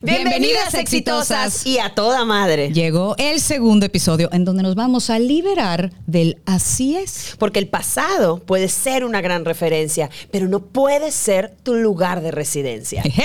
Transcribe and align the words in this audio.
Bienvenidas 0.00 0.74
exitosas 0.74 1.66
y 1.66 1.80
a 1.80 1.92
toda 1.92 2.24
madre. 2.24 2.72
Llegó 2.72 3.16
el 3.18 3.40
segundo 3.40 3.84
episodio 3.84 4.28
en 4.30 4.44
donde 4.44 4.62
nos 4.62 4.76
vamos 4.76 5.10
a 5.10 5.18
liberar 5.18 5.90
del 6.06 6.38
así 6.46 6.96
es. 6.96 7.34
Porque 7.36 7.58
el 7.58 7.66
pasado 7.66 8.38
puede 8.38 8.68
ser 8.68 9.04
una 9.04 9.20
gran 9.20 9.44
referencia, 9.44 10.08
pero 10.30 10.46
no 10.46 10.60
puede 10.60 11.10
ser 11.10 11.52
tu 11.64 11.74
lugar 11.74 12.20
de 12.20 12.30
residencia. 12.30 13.02
¡Hey! 13.04 13.24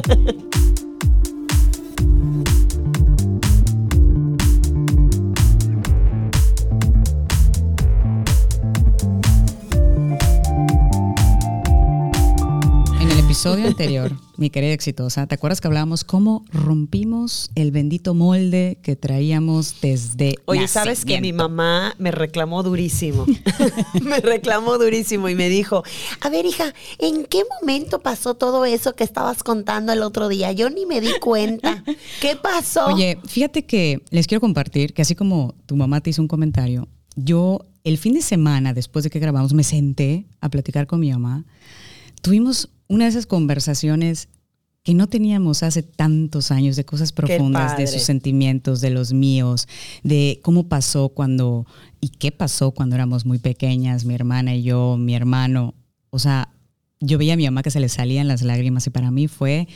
¡Comenzamos! 0.00 0.52
episodio 13.42 13.66
anterior, 13.66 14.12
mi 14.36 14.50
querida 14.50 14.72
exitosa, 14.72 15.26
¿te 15.26 15.34
acuerdas 15.34 15.60
que 15.60 15.66
hablábamos 15.66 16.04
cómo 16.04 16.44
rompimos 16.52 17.50
el 17.56 17.72
bendito 17.72 18.14
molde 18.14 18.78
que 18.84 18.94
traíamos 18.94 19.80
desde 19.80 20.36
Oye, 20.44 20.68
¿sabes 20.68 21.04
que 21.04 21.20
mi 21.20 21.32
mamá 21.32 21.96
me 21.98 22.12
reclamó 22.12 22.62
durísimo? 22.62 23.26
me 24.00 24.20
reclamó 24.20 24.78
durísimo 24.78 25.28
y 25.28 25.34
me 25.34 25.48
dijo, 25.48 25.82
a 26.20 26.28
ver 26.28 26.46
hija, 26.46 26.72
¿en 26.98 27.24
qué 27.24 27.42
momento 27.60 27.98
pasó 27.98 28.34
todo 28.34 28.64
eso 28.64 28.94
que 28.94 29.02
estabas 29.02 29.42
contando 29.42 29.92
el 29.92 30.02
otro 30.02 30.28
día? 30.28 30.52
Yo 30.52 30.70
ni 30.70 30.86
me 30.86 31.00
di 31.00 31.10
cuenta. 31.20 31.82
¿Qué 32.20 32.36
pasó? 32.36 32.86
Oye, 32.86 33.18
fíjate 33.26 33.64
que 33.66 34.02
les 34.10 34.28
quiero 34.28 34.40
compartir 34.40 34.94
que 34.94 35.02
así 35.02 35.16
como 35.16 35.56
tu 35.66 35.74
mamá 35.74 36.00
te 36.00 36.10
hizo 36.10 36.22
un 36.22 36.28
comentario, 36.28 36.86
yo 37.16 37.66
el 37.82 37.98
fin 37.98 38.14
de 38.14 38.22
semana, 38.22 38.72
después 38.72 39.02
de 39.02 39.10
que 39.10 39.18
grabamos, 39.18 39.52
me 39.52 39.64
senté 39.64 40.26
a 40.40 40.48
platicar 40.48 40.86
con 40.86 41.00
mi 41.00 41.10
mamá. 41.10 41.44
Tuvimos 42.20 42.68
una 42.88 43.04
de 43.04 43.10
esas 43.10 43.26
conversaciones 43.26 44.28
que 44.82 44.94
no 44.94 45.06
teníamos 45.06 45.62
hace 45.62 45.82
tantos 45.82 46.50
años, 46.50 46.74
de 46.74 46.84
cosas 46.84 47.12
profundas, 47.12 47.76
de 47.76 47.86
sus 47.86 48.02
sentimientos, 48.02 48.80
de 48.80 48.90
los 48.90 49.12
míos, 49.12 49.68
de 50.02 50.40
cómo 50.42 50.68
pasó 50.68 51.08
cuando 51.10 51.66
y 52.00 52.08
qué 52.08 52.32
pasó 52.32 52.72
cuando 52.72 52.96
éramos 52.96 53.24
muy 53.24 53.38
pequeñas, 53.38 54.04
mi 54.04 54.14
hermana 54.14 54.56
y 54.56 54.64
yo, 54.64 54.96
mi 54.98 55.14
hermano. 55.14 55.74
O 56.10 56.18
sea, 56.18 56.48
yo 56.98 57.16
veía 57.16 57.34
a 57.34 57.36
mi 57.36 57.44
mamá 57.44 57.62
que 57.62 57.70
se 57.70 57.80
le 57.80 57.88
salían 57.88 58.26
las 58.26 58.42
lágrimas 58.42 58.86
y 58.86 58.90
para 58.90 59.12
mí 59.12 59.28
fue, 59.28 59.68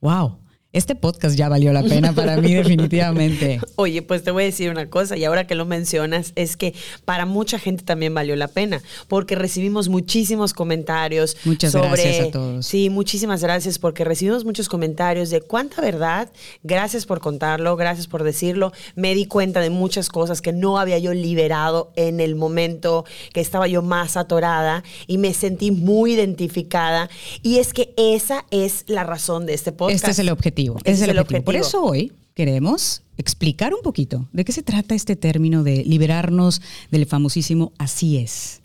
wow, 0.00 0.38
este 0.78 0.94
podcast 0.94 1.36
ya 1.36 1.48
valió 1.48 1.72
la 1.72 1.82
pena 1.82 2.12
para 2.12 2.36
mí 2.36 2.54
definitivamente. 2.54 3.60
Oye, 3.76 4.02
pues 4.02 4.22
te 4.22 4.30
voy 4.30 4.44
a 4.44 4.46
decir 4.46 4.70
una 4.70 4.88
cosa, 4.88 5.16
y 5.16 5.24
ahora 5.24 5.46
que 5.46 5.54
lo 5.54 5.66
mencionas, 5.66 6.32
es 6.36 6.56
que 6.56 6.74
para 7.04 7.26
mucha 7.26 7.58
gente 7.58 7.82
también 7.84 8.14
valió 8.14 8.36
la 8.36 8.48
pena, 8.48 8.80
porque 9.08 9.34
recibimos 9.34 9.88
muchísimos 9.88 10.54
comentarios. 10.54 11.36
Muchas 11.44 11.72
sobre, 11.72 11.88
gracias 11.88 12.28
a 12.28 12.30
todos. 12.30 12.66
Sí, 12.66 12.90
muchísimas 12.90 13.42
gracias, 13.42 13.78
porque 13.78 14.04
recibimos 14.04 14.44
muchos 14.44 14.68
comentarios 14.68 15.30
de 15.30 15.40
cuánta 15.40 15.82
verdad, 15.82 16.30
gracias 16.62 17.06
por 17.06 17.20
contarlo, 17.20 17.76
gracias 17.76 18.06
por 18.06 18.22
decirlo. 18.22 18.72
Me 18.94 19.14
di 19.14 19.26
cuenta 19.26 19.60
de 19.60 19.70
muchas 19.70 20.08
cosas 20.08 20.40
que 20.40 20.52
no 20.52 20.78
había 20.78 20.98
yo 20.98 21.12
liberado 21.12 21.92
en 21.96 22.20
el 22.20 22.36
momento 22.36 23.04
que 23.32 23.40
estaba 23.40 23.66
yo 23.66 23.82
más 23.82 24.16
atorada 24.16 24.84
y 25.06 25.18
me 25.18 25.34
sentí 25.34 25.72
muy 25.72 26.12
identificada. 26.12 27.10
Y 27.42 27.58
es 27.58 27.72
que 27.72 27.92
esa 27.96 28.44
es 28.50 28.84
la 28.86 29.04
razón 29.04 29.46
de 29.46 29.54
este 29.54 29.72
podcast. 29.72 29.96
Este 29.96 30.10
es 30.12 30.18
el 30.20 30.28
objetivo. 30.28 30.67
Es 30.84 31.00
el, 31.02 31.10
el 31.10 31.18
objetivo. 31.18 31.44
Por 31.44 31.56
eso 31.56 31.82
hoy 31.82 32.12
queremos 32.34 33.02
explicar 33.16 33.74
un 33.74 33.82
poquito 33.82 34.28
de 34.32 34.44
qué 34.44 34.52
se 34.52 34.62
trata 34.62 34.94
este 34.94 35.16
término 35.16 35.62
de 35.64 35.82
liberarnos 35.84 36.62
del 36.90 37.06
famosísimo 37.06 37.72
así 37.78 38.16
es. 38.18 38.60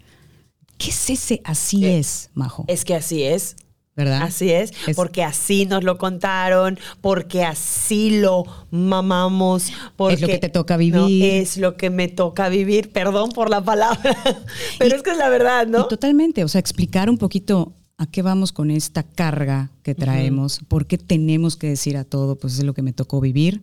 ¿Qué 0.77 0.89
es 0.89 1.09
ese 1.09 1.41
así 1.43 1.85
Eh, 1.85 1.99
es, 1.99 2.29
Majo? 2.33 2.65
Es 2.67 2.83
que 2.85 2.95
así 2.95 3.23
es. 3.23 3.55
¿Verdad? 3.95 4.23
Así 4.23 4.49
es, 4.49 4.71
Es- 4.87 4.95
porque 4.95 5.23
así 5.23 5.67
nos 5.67 5.83
lo 5.83 5.99
contaron, 5.99 6.79
porque 6.99 7.43
así 7.43 8.19
lo 8.21 8.43
mamamos, 8.71 9.71
porque 9.95 10.15
Es 10.15 10.21
lo 10.21 10.27
que 10.27 10.39
te 10.39 10.49
toca 10.49 10.73
No, 10.73 10.79
vivir. 10.79 11.23
es 11.25 11.57
lo 11.57 11.77
que 11.77 11.91
me 11.91 12.07
toca 12.07 12.49
vivir, 12.49 12.91
perdón 12.91 13.29
por 13.31 13.51
la 13.51 13.63
palabra, 13.63 13.99
pero 14.80 14.95
es 14.95 15.03
que 15.03 15.11
es 15.11 15.17
la 15.17 15.30
verdad, 15.30 15.67
¿no? 15.67 15.81
Y 15.81 15.87
totalmente, 15.89 16.43
o 16.43 16.47
sea, 16.47 16.58
explicar 16.59 17.08
un 17.08 17.19
poquito 17.19 17.73
a 18.03 18.08
qué 18.08 18.21
vamos 18.21 18.52
con 18.52 18.69
esta 18.71 19.03
carga 19.03 19.69
que 19.81 19.95
traemos, 19.95 20.59
por 20.67 20.86
qué 20.86 20.97
tenemos 20.97 21.55
que 21.55 21.67
decir 21.67 21.97
a 21.97 22.03
todo, 22.03 22.36
pues 22.36 22.58
es 22.58 22.64
lo 22.64 22.73
que 22.73 22.81
me 22.81 22.93
tocó 22.93 23.19
vivir. 23.19 23.61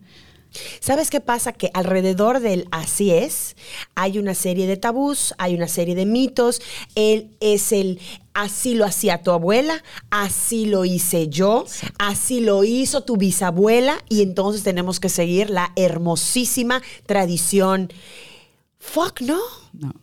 ¿Sabes 0.81 1.09
qué 1.09 1.21
pasa? 1.21 1.53
Que 1.53 1.71
alrededor 1.73 2.41
del 2.41 2.67
así 2.71 3.11
es, 3.11 3.55
hay 3.95 4.19
una 4.19 4.35
serie 4.35 4.67
de 4.67 4.75
tabús, 4.75 5.33
hay 5.37 5.55
una 5.55 5.67
serie 5.67 5.95
de 5.95 6.05
mitos. 6.05 6.61
Él 6.95 7.31
es 7.39 7.71
el 7.71 7.99
así 8.33 8.73
lo 8.73 8.85
hacía 8.85 9.23
tu 9.23 9.31
abuela, 9.31 9.81
así 10.09 10.65
lo 10.65 10.83
hice 10.83 11.29
yo, 11.29 11.65
así 11.99 12.41
lo 12.41 12.63
hizo 12.63 13.03
tu 13.03 13.17
bisabuela, 13.17 13.97
y 14.09 14.21
entonces 14.21 14.63
tenemos 14.63 14.99
que 14.99 15.09
seguir 15.09 15.49
la 15.49 15.71
hermosísima 15.75 16.81
tradición. 17.05 17.91
Fuck, 18.77 19.21
no. 19.21 19.39
No, 19.73 19.93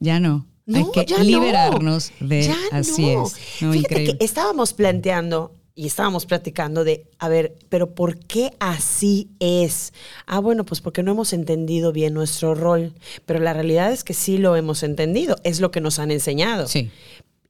ya 0.00 0.18
no. 0.18 0.46
No, 0.66 0.78
Hay 0.78 0.84
que 0.92 1.04
ya 1.06 1.18
no. 1.18 1.24
liberarnos 1.24 2.12
de 2.20 2.44
Ya 2.44 2.56
así 2.70 3.14
no. 3.14 3.26
es. 3.26 3.34
Fíjate 3.34 3.78
increíble. 3.78 4.18
que 4.18 4.24
estábamos 4.24 4.72
planteando 4.72 5.54
y 5.74 5.86
estábamos 5.86 6.26
platicando 6.26 6.84
de, 6.84 7.06
a 7.18 7.28
ver, 7.28 7.54
pero 7.68 7.94
¿por 7.94 8.18
qué 8.18 8.52
así 8.60 9.30
es? 9.40 9.92
Ah, 10.26 10.38
bueno, 10.38 10.64
pues 10.64 10.80
porque 10.80 11.02
no 11.02 11.12
hemos 11.12 11.32
entendido 11.32 11.92
bien 11.92 12.12
nuestro 12.14 12.54
rol, 12.54 12.92
pero 13.26 13.40
la 13.40 13.54
realidad 13.54 13.90
es 13.90 14.04
que 14.04 14.12
sí 14.14 14.36
lo 14.38 14.54
hemos 14.54 14.82
entendido, 14.82 15.36
es 15.44 15.60
lo 15.60 15.70
que 15.70 15.80
nos 15.80 15.98
han 15.98 16.10
enseñado. 16.10 16.68
Sí. 16.68 16.90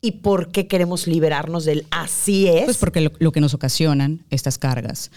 ¿Y 0.00 0.12
por 0.12 0.50
qué 0.50 0.67
queremos 0.67 1.06
liberarnos 1.06 1.65
del 1.65 1.87
así 1.91 2.49
es? 2.49 2.65
Pues 2.65 2.77
porque 2.79 3.00
lo, 3.03 3.11
lo 3.19 3.31
que 3.33 3.41
nos 3.41 3.55
ocasionan 3.55 4.25
estas 4.31 4.56
cargas. 4.59 5.11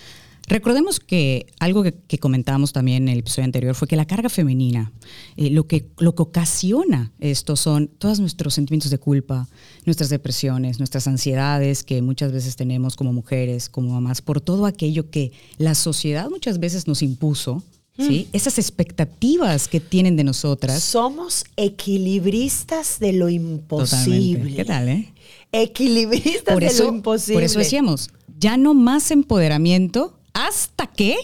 Recordemos 0.47 0.99
que 0.99 1.47
algo 1.59 1.81
que, 1.81 1.93
que 1.93 2.19
comentábamos 2.19 2.71
también 2.71 3.03
en 3.03 3.09
el 3.09 3.19
episodio 3.19 3.45
anterior 3.45 3.73
fue 3.73 3.87
que 3.87 3.95
la 3.95 4.05
carga 4.05 4.29
femenina, 4.29 4.91
eh, 5.37 5.49
lo, 5.49 5.67
que, 5.67 5.87
lo 5.97 6.13
que 6.13 6.21
ocasiona 6.21 7.11
esto 7.19 7.55
son 7.55 7.87
todos 7.87 8.19
nuestros 8.19 8.53
sentimientos 8.53 8.91
de 8.91 8.99
culpa, 8.99 9.47
nuestras 9.85 10.09
depresiones, 10.09 10.77
nuestras 10.79 11.07
ansiedades 11.07 11.83
que 11.83 12.01
muchas 12.01 12.31
veces 12.31 12.55
tenemos 12.55 12.95
como 12.95 13.11
mujeres, 13.11 13.69
como 13.69 13.89
mamás, 13.93 14.21
por 14.21 14.39
todo 14.39 14.67
aquello 14.67 15.09
que 15.09 15.31
la 15.57 15.73
sociedad 15.73 16.29
muchas 16.29 16.59
veces 16.59 16.87
nos 16.87 17.01
impuso, 17.01 17.63
¿sí? 17.97 18.27
Esas 18.31 18.59
expectativas 18.59 19.67
que 19.67 19.79
tienen 19.79 20.15
de 20.15 20.25
nosotras. 20.25 20.83
Somos 20.83 21.45
equilibristas 21.55 22.99
de 22.99 23.13
lo 23.13 23.25
Totalmente. 23.27 23.53
imposible. 23.53 24.55
¿Qué 24.55 24.65
tal, 24.65 24.89
eh? 24.89 25.13
Equilibristas 25.51 26.53
Por 26.53 26.61
de 26.61 26.67
eso, 26.69 26.83
lo 26.83 26.89
imposible. 26.89 27.35
por 27.35 27.43
eso 27.43 27.57
decíamos, 27.57 28.11
ya 28.37 28.57
no 28.57 28.73
más 28.73 29.09
empoderamiento 29.11 30.19
hasta 30.35 30.85
que 30.87 31.15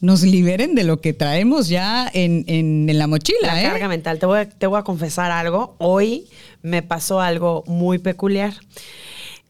nos 0.00 0.22
liberen 0.22 0.74
de 0.74 0.84
lo 0.84 1.00
que 1.00 1.12
traemos 1.12 1.68
ya 1.68 2.08
en, 2.12 2.44
en- 2.46 2.88
en 2.88 2.98
la 2.98 3.06
mochila. 3.06 3.38
La 3.42 3.60
¿eh? 3.60 3.64
carga 3.64 3.88
mental. 3.88 4.18
Te 4.18 4.26
voy, 4.26 4.38
a, 4.40 4.48
te 4.48 4.66
voy 4.66 4.78
a 4.78 4.82
confesar 4.84 5.30
algo. 5.30 5.74
Hoy 5.78 6.28
me 6.62 6.82
pasó 6.82 7.20
algo 7.20 7.64
muy 7.66 7.98
peculiar. 7.98 8.54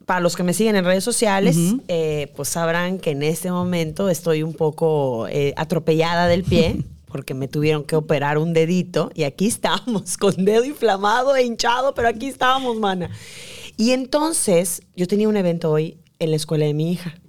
Para 0.07 0.21
los 0.21 0.35
que 0.35 0.43
me 0.43 0.55
siguen 0.55 0.75
en 0.77 0.85
redes 0.85 1.05
sociales, 1.05 1.57
eh, 1.87 2.33
pues 2.35 2.49
sabrán 2.49 2.99
que 2.99 3.11
en 3.11 3.23
este 3.23 3.51
momento 3.53 4.09
estoy 4.09 4.43
un 4.43 4.55
poco 4.55 5.29
eh, 5.29 5.53
atropellada 5.57 6.27
del 6.27 6.43
pie. 6.45 6.83
Porque 7.11 7.35
me 7.35 7.49
tuvieron 7.49 7.83
que 7.83 7.97
operar 7.97 8.39
un 8.39 8.53
dedito 8.53 9.11
y 9.17 9.25
aquí 9.25 9.49
estamos, 9.49 10.17
con 10.19 10.45
dedo 10.45 10.65
inflamado 10.65 11.35
e 11.35 11.43
hinchado, 11.43 11.93
pero 11.93 12.07
aquí 12.07 12.29
estábamos, 12.29 12.77
mana. 12.79 13.11
Y 13.77 13.91
entonces 13.91 14.83
yo 14.95 15.09
tenía 15.09 15.29
un 15.29 15.37
evento 15.37 15.73
hoy 15.73 15.99
en 16.21 16.31
la 16.31 16.37
escuela 16.37 16.67
de 16.67 16.75
mi 16.75 16.93
hija 16.93 17.20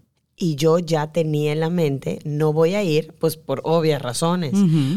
y 0.42 0.56
yo 0.56 0.80
ya 0.80 1.12
tenía 1.12 1.52
en 1.52 1.60
la 1.60 1.70
mente, 1.70 2.18
no 2.26 2.52
voy 2.52 2.74
a 2.74 2.82
ir, 2.84 3.14
pues 3.20 3.38
por 3.38 3.62
obvias 3.64 4.02
razones, 4.02 4.54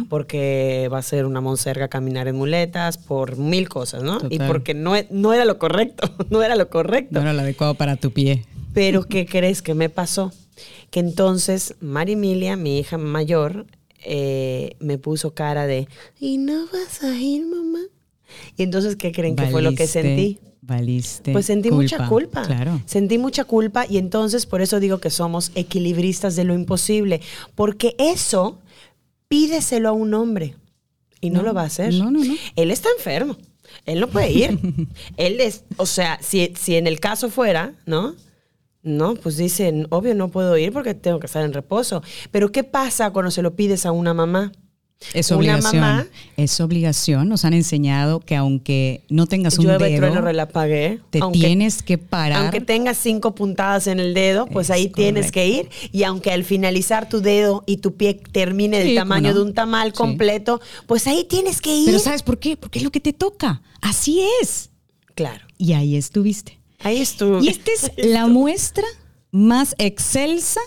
porque 0.09 0.89
va 0.91 0.99
a 0.99 1.03
ser 1.03 1.27
una 1.27 1.43
monserga 1.43 1.89
caminar 1.89 2.29
en 2.29 2.37
muletas, 2.37 2.97
por 2.97 3.37
mil 3.37 3.69
cosas, 3.69 4.03
¿no? 4.03 4.19
Y 4.31 4.39
porque 4.49 4.73
no, 4.73 4.97
e- 4.97 5.07
no 5.11 5.35
era 5.35 5.45
lo 5.45 5.59
correcto, 5.59 6.09
no 6.31 6.43
era 6.43 6.57
lo 6.57 6.71
correcto. 6.71 7.15
No 7.17 7.21
era 7.21 7.35
lo 7.35 7.43
adecuado 7.43 7.75
para 7.75 7.97
tu 7.97 8.11
pie. 8.11 8.47
Pero 8.73 9.05
¿qué 9.05 9.27
crees 9.27 9.61
que 9.61 9.75
me 9.75 9.91
pasó? 9.91 10.33
Que 10.91 11.01
entonces 11.01 11.75
María 11.81 12.15
Emilia, 12.15 12.57
mi 12.57 12.79
hija 12.79 12.97
mayor, 12.97 13.67
eh, 14.03 14.77
me 14.81 14.97
puso 14.97 15.35
cara 15.35 15.67
de, 15.67 15.89
¿y 16.19 16.39
no 16.39 16.67
vas 16.73 17.03
a 17.03 17.15
ir, 17.21 17.45
mamá? 17.47 17.81
Y 18.57 18.63
entonces, 18.63 18.97
¿qué 18.97 19.13
creen 19.13 19.37
que 19.37 19.47
fue 19.53 19.61
lo 19.63 19.75
que 19.75 19.87
sentí? 19.87 20.39
Valiste. 20.67 21.33
Pues 21.33 21.47
sentí 21.47 21.71
mucha 21.71 22.09
culpa. 22.09 22.43
Claro. 22.43 22.81
Sentí 22.87 23.19
mucha 23.19 23.45
culpa 23.45 23.85
y 23.89 23.99
entonces 23.99 24.47
por 24.47 24.63
eso 24.63 24.81
digo 24.81 24.99
que 24.99 25.11
somos 25.11 25.53
equilibristas 25.55 26.37
de 26.37 26.45
lo 26.45 26.55
imposible. 26.55 27.21
Porque 27.55 27.95
eso 27.99 28.59
pídeselo 29.29 29.91
a 29.91 29.93
un 29.93 30.15
hombre 30.15 30.55
y 31.21 31.31
no, 31.31 31.41
No, 31.41 31.49
lo 31.49 31.55
va 31.55 31.63
a 31.63 31.67
hacer. 31.67 31.93
no, 31.93 32.11
no, 32.11 32.25
no. 32.25 32.35
Él 32.57 32.71
está 32.71 32.89
enfermo. 32.97 33.37
Él 33.85 34.01
no 34.01 34.09
puede 34.09 34.31
ir. 34.31 34.59
Él 35.17 35.41
es, 35.41 35.65
o 35.77 35.87
sea, 35.87 36.19
si, 36.23 36.53
si 36.59 36.77
en 36.77 36.87
el 36.87 36.99
caso 37.01 37.29
fuera, 37.31 37.75
¿no? 37.87 38.15
No, 38.83 39.15
pues 39.15 39.37
dicen, 39.37 39.87
obvio 39.91 40.15
no 40.15 40.29
puedo 40.29 40.57
ir 40.59 40.73
porque 40.73 40.95
tengo 40.95 41.19
que 41.19 41.27
estar 41.27 41.45
en 41.45 41.53
reposo. 41.53 42.03
Pero 42.31 42.53
¿qué 42.53 42.65
pasa 42.65 43.11
cuando 43.11 43.31
se 43.31 43.43
lo 43.43 43.55
pides 43.57 43.87
a 43.87 43.93
una 43.93 44.13
mamá? 44.15 44.53
Es 45.13 45.31
obligación. 45.33 46.09
es 46.37 46.61
obligación. 46.61 47.29
Nos 47.29 47.45
han 47.45 47.53
enseñado 47.53 48.21
que 48.21 48.37
aunque 48.37 49.05
no 49.11 49.27
tengas 49.27 49.59
un 49.59 49.67
Llueve, 49.67 49.91
dedo, 49.91 49.99
trueno, 49.99 50.21
relampagué. 50.23 51.01
te 51.11 51.19
Aunque- 51.21 51.41
tienes 51.41 51.83
que 51.83 51.99
parar. 51.99 52.41
Aunque 52.43 52.61
tengas 52.63 52.97
cinco 52.97 53.35
puntadas 53.35 53.87
en 53.87 54.01
el 54.01 54.15
dedo, 54.15 54.47
pues 54.47 54.69
Es 54.69 54.71
ahí 54.71 54.89
tienes 54.89 55.31
que 55.31 55.47
ir. 55.47 55.69
Y 55.93 56.05
aunque 56.05 56.31
al 56.33 56.43
finalizar 56.45 57.09
tu 57.09 57.21
dedo 57.21 57.65
y 57.67 57.79
tu 57.79 57.95
pie 57.97 58.15
termine 58.15 58.79
del 58.79 58.89
Sí, 58.91 58.95
tamaño 58.95 59.29
no. 59.31 59.35
de 59.35 59.43
un 59.43 59.53
tamal 59.55 59.89
Sí. 59.91 59.97
completo, 59.99 60.61
pues 60.87 61.07
ahí 61.07 61.25
tienes 61.25 61.61
que 61.61 61.75
ir. 61.77 61.87
Pero 61.87 61.99
¿sabes 61.99 62.23
por 62.23 62.39
qué? 62.39 62.57
Porque 62.57 62.79
es 62.79 62.85
lo 62.85 62.91
que 62.91 63.01
te 63.01 63.13
toca. 63.13 63.61
Así 63.83 64.23
es. 64.43 64.71
claro, 65.15 65.45
Y 65.59 65.75
ahí 65.75 65.97
estuviste. 65.97 66.59
ahí 66.81 67.01
estuvo. 67.01 67.41
Y 67.43 67.49
esta 67.49 67.71
es 67.73 67.91
la 67.99 68.27
muestra 68.27 68.85
más 69.31 69.75
excelsa 69.79 70.61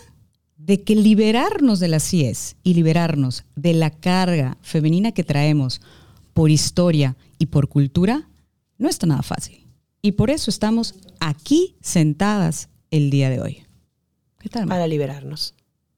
de 0.58 0.84
que 0.84 0.96
liberarnos 0.96 1.80
de 1.80 1.88
las 1.88 2.04
CIES 2.04 2.56
y 2.64 2.74
liberarnos 2.74 3.46
de 3.56 3.74
la 3.74 3.92
carga 3.92 4.58
femenina 4.62 5.12
que 5.12 5.24
traemos 5.24 5.82
por 6.34 6.50
historia 6.50 7.16
y 7.40 7.48
por 7.48 7.68
cultura 7.68 8.28
no 8.78 8.90
está 8.90 9.08
nada 9.08 9.22
fácil. 9.22 9.66
Y 10.02 10.14
por 10.14 10.30
eso 10.30 10.50
estamos 10.50 10.96
aquí 11.20 11.76
sentadas 11.82 12.70
el 12.92 13.10
día 13.10 13.30
de 13.30 13.42
hoy. 13.42 13.64
¿Qué 14.40 14.50
tal? 14.50 14.68
Para 14.68 14.88
liberarnos. 14.88 15.54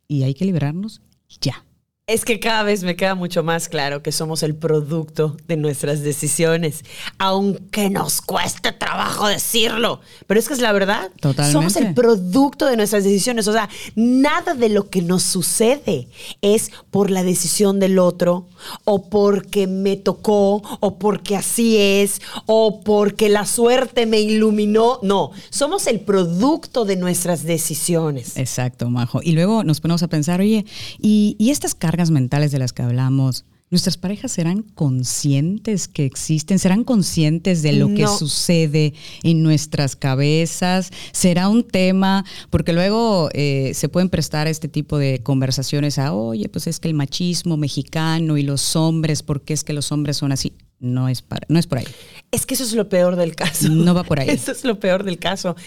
Y 0.08 0.24
hay 0.24 0.34
que 0.34 0.46
liberarnos 0.46 1.02
ya. 1.42 1.66
Es 2.10 2.26
que 2.26 2.40
cada 2.40 2.64
vez 2.64 2.84
me 2.84 2.96
queda 2.96 3.14
mucho 3.14 3.44
más 3.44 3.70
claro 3.70 4.02
que 4.02 4.12
somos 4.12 4.42
el 4.42 4.56
producto 4.56 5.38
de 5.48 5.58
nuestras 5.58 6.02
decisiones, 6.02 6.84
aunque 7.20 7.92
nos 7.92 8.20
cueste 8.22 8.72
trabajo 8.72 9.28
decirlo. 9.28 10.02
Pero 10.26 10.40
es 10.40 10.48
que 10.48 10.56
es 10.56 10.60
la 10.60 10.72
verdad. 10.72 11.12
Totalmente. 11.20 11.54
Somos 11.54 11.76
el 11.76 11.94
producto 11.94 12.66
de 12.66 12.78
nuestras 12.78 13.04
decisiones. 13.04 13.48
O 13.48 13.54
sea, 13.54 13.70
nada 13.94 14.56
de 14.56 14.70
lo 14.70 14.90
que 14.90 15.04
nos 15.04 15.22
sucede 15.22 16.08
es 16.42 16.72
por 16.90 17.12
la 17.12 17.22
decisión 17.22 17.80
del 17.80 18.00
otro, 18.00 18.48
o 18.86 19.08
porque 19.12 19.68
me 19.68 19.96
tocó, 19.96 20.64
o 20.80 20.98
porque 20.98 21.36
así 21.36 21.78
es, 21.78 22.24
o 22.48 22.82
porque 22.82 23.30
la 23.30 23.46
suerte 23.46 24.08
me 24.08 24.20
iluminó. 24.20 24.98
No, 25.04 25.30
somos 25.52 25.86
el 25.86 26.00
producto 26.00 26.86
de 26.86 26.96
nuestras 26.96 27.44
decisiones. 27.44 28.36
Exacto, 28.36 28.90
Majo. 28.90 29.22
Y 29.22 29.34
luego 29.34 29.64
nos 29.64 29.80
ponemos 29.80 30.02
a 30.02 30.08
pensar, 30.08 30.40
oye, 30.40 30.66
¿y, 31.00 31.36
y 31.38 31.52
estas 31.52 31.76
cargas 31.76 31.99
mentales 32.12 32.52
de 32.52 32.60
las 32.60 32.72
que 32.74 32.82
hablamos, 32.82 33.46
¿nuestras 33.70 33.98
parejas 33.98 34.32
serán 34.32 34.64
conscientes 34.64 35.88
que 35.88 36.06
existen? 36.06 36.58
¿Serán 36.60 36.84
conscientes 36.84 37.62
de 37.62 37.74
lo 37.74 37.94
que 37.94 38.08
sucede 38.08 38.94
en 39.24 39.44
nuestras 39.44 39.96
cabezas? 39.96 40.90
¿Será 41.12 41.50
un 41.50 41.64
tema? 41.64 42.26
Porque 42.50 42.74
luego 42.74 43.30
eh, 43.34 43.72
se 43.76 43.90
pueden 43.90 44.10
prestar 44.10 44.48
este 44.48 44.68
tipo 44.70 44.98
de 44.98 45.22
conversaciones 45.22 46.00
a, 46.00 46.14
oye, 46.14 46.50
pues 46.50 46.66
es 46.68 46.80
que 46.80 46.88
el 46.88 46.94
machismo 46.96 47.58
mexicano 47.58 48.38
y 48.38 48.44
los 48.44 48.76
hombres, 48.76 49.22
¿por 49.22 49.42
qué 49.42 49.54
es 49.54 49.64
que 49.64 49.74
los 49.74 49.92
hombres 49.92 50.18
son 50.18 50.32
así? 50.32 50.54
No 50.82 51.10
es, 51.10 51.22
para- 51.22 51.46
no 51.50 51.60
es 51.60 51.68
por 51.68 51.80
ahí. 51.80 51.88
Es 52.32 52.46
que 52.46 52.54
eso 52.54 52.64
es 52.64 52.72
lo 52.74 52.88
peor 52.88 53.18
del 53.18 53.36
caso. 53.36 53.68
No 53.68 53.94
va 53.94 54.04
por 54.06 54.22
ahí. 54.22 54.30
Eso 54.40 54.54
es 54.54 54.64
lo 54.64 54.80
peor 54.80 55.04
del 55.04 55.20
caso. 55.20 55.58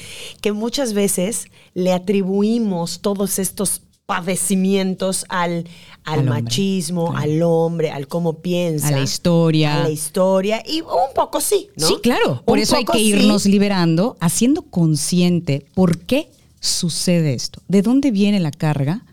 Que 0.41 0.53
muchas 0.53 0.95
veces 0.95 1.49
le 1.75 1.93
atribuimos 1.93 3.01
todos 3.03 3.39
estos 3.39 3.83
padecimientos 4.07 5.25
al, 5.29 5.69
al, 6.05 6.15
Al 6.15 6.19
hombre, 6.21 6.43
machismo, 6.43 7.11
claro. 7.11 7.23
al 7.23 7.43
hombre, 7.43 7.91
al 7.91 8.09
cómo 8.09 8.41
piensa. 8.41 8.89
A 8.89 8.91
la 8.91 9.01
historia. 9.03 9.81
A 9.81 9.83
la 9.85 9.91
historia. 9.91 10.63
Y 10.67 10.81
un 10.81 11.15
poco 11.15 11.41
sí, 11.41 11.69
¿no? 11.77 11.87
Sí, 11.87 11.97
claro. 12.03 12.43
Por 12.45 12.59
Un 12.59 12.63
eso 12.63 12.77
hay 12.77 12.85
que 12.85 12.99
sí. 12.99 13.05
irnos 13.11 13.47
liberando, 13.47 14.17
haciendo 14.21 14.63
consciente 14.63 15.67
por 15.75 15.99
qué 16.01 16.31
sucede 16.61 17.35
esto, 17.35 17.61
de 17.69 17.83
dónde 17.83 18.11
viene 18.11 18.39
la 18.41 18.51
carga 18.51 19.05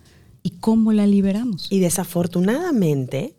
y 0.44 0.52
cómo 0.52 0.92
la 0.94 1.08
liberamos. 1.08 1.68
Y 1.70 1.80
desafortunadamente, 1.80 3.36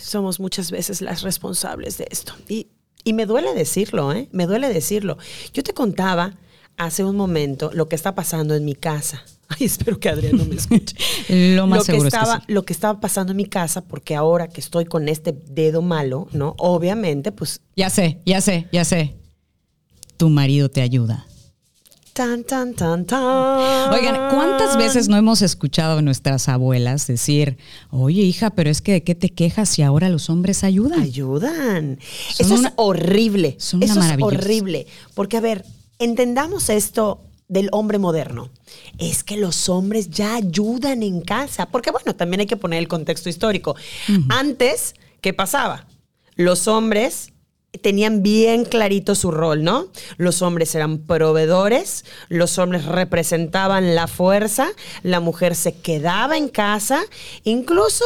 somos 0.00 0.40
muchas 0.40 0.70
veces 0.70 1.00
las 1.00 1.22
responsables 1.22 1.98
de 1.98 2.06
esto. 2.10 2.34
Y, 2.48 2.68
y 3.04 3.12
me 3.12 3.26
duele 3.26 3.54
decirlo, 3.54 4.12
¿eh? 4.12 4.28
Me 4.32 4.46
duele 4.46 4.68
decirlo. 4.72 5.18
Yo 5.52 5.62
te 5.62 5.72
contaba 5.74 6.34
hace 6.76 7.04
un 7.04 7.16
momento 7.16 7.70
lo 7.72 7.88
que 7.88 7.96
está 7.96 8.14
pasando 8.14 8.54
en 8.54 8.64
mi 8.64 8.74
casa. 8.74 9.24
Ay, 9.60 9.66
espero 9.66 9.98
que 10.00 10.08
Adrián 10.08 10.36
no 10.36 10.44
me 10.44 10.56
escuche. 10.56 10.96
Lo 11.56 11.66
más 11.66 11.80
que 11.80 11.92
seguro 11.92 12.08
es 12.08 12.14
que 12.14 12.18
estaba, 12.20 12.38
sí. 12.40 12.44
Lo 12.52 12.64
que 12.64 12.72
estaba 12.72 13.00
pasando 13.00 13.30
en 13.32 13.36
mi 13.36 13.46
casa, 13.46 13.82
porque 13.84 14.14
ahora 14.16 14.48
que 14.48 14.60
estoy 14.60 14.84
con 14.86 15.08
este 15.08 15.32
dedo 15.32 15.82
malo, 15.82 16.26
¿no? 16.32 16.54
Obviamente, 16.58 17.30
pues, 17.32 17.60
Ya 17.76 17.88
sé, 17.90 18.20
ya 18.26 18.40
sé, 18.40 18.66
ya 18.72 18.84
sé. 18.84 19.14
Tu 20.16 20.28
marido 20.30 20.68
te 20.70 20.80
ayuda. 20.80 21.26
tan, 22.14 22.44
tan, 22.44 22.72
tan, 22.74 23.04
tan. 23.04 23.92
Oigan, 23.92 24.30
¿cuántas 24.34 24.78
veces 24.78 25.06
no 25.08 25.18
hemos 25.18 25.42
escuchado 25.42 25.98
a 25.98 26.02
nuestras 26.02 26.48
abuelas 26.48 27.06
decir, 27.06 27.58
oye 27.90 28.22
hija, 28.22 28.48
pero 28.50 28.70
es 28.70 28.80
que 28.80 28.92
de 28.92 29.02
qué 29.04 29.14
te 29.14 29.28
quejas 29.28 29.68
si 29.68 29.82
ahora 29.82 30.08
los 30.08 30.30
hombres 30.30 30.64
ayudan? 30.64 30.98
ayudan. 31.02 31.98
Son 32.32 32.46
Eso 32.46 32.54
una- 32.54 32.68
es 32.68 32.74
horrible. 32.76 33.56
son 33.58 33.82
una 33.84 33.92
Eso 33.92 34.00
es 34.00 34.22
horrible. 34.22 34.86
Porque, 35.14 35.36
a 35.36 35.40
ver, 35.40 35.66
entendamos 35.98 36.70
esto 36.70 37.20
del 37.48 37.68
hombre 37.72 37.98
moderno. 37.98 38.50
Es 38.98 39.22
que 39.22 39.36
los 39.36 39.68
hombres 39.68 40.10
ya 40.10 40.34
ayudan 40.34 41.02
en 41.02 41.20
casa. 41.20 41.66
Porque, 41.66 41.90
bueno, 41.90 42.14
también 42.16 42.40
hay 42.40 42.46
que 42.46 42.56
poner 42.56 42.78
el 42.78 42.88
contexto 42.88 43.28
histórico. 43.28 43.76
Antes, 44.28 44.94
¿qué 45.20 45.32
pasaba? 45.32 45.86
Los 46.34 46.68
hombres 46.68 47.32
tenían 47.82 48.22
bien 48.22 48.64
clarito 48.64 49.14
su 49.14 49.30
rol, 49.30 49.62
¿no? 49.62 49.88
Los 50.16 50.42
hombres 50.42 50.74
eran 50.74 50.98
proveedores, 50.98 52.04
los 52.28 52.58
hombres 52.58 52.84
representaban 52.84 53.94
la 53.94 54.06
fuerza, 54.06 54.68
la 55.02 55.20
mujer 55.20 55.54
se 55.54 55.74
quedaba 55.74 56.36
en 56.36 56.48
casa, 56.48 57.02
incluso 57.44 58.04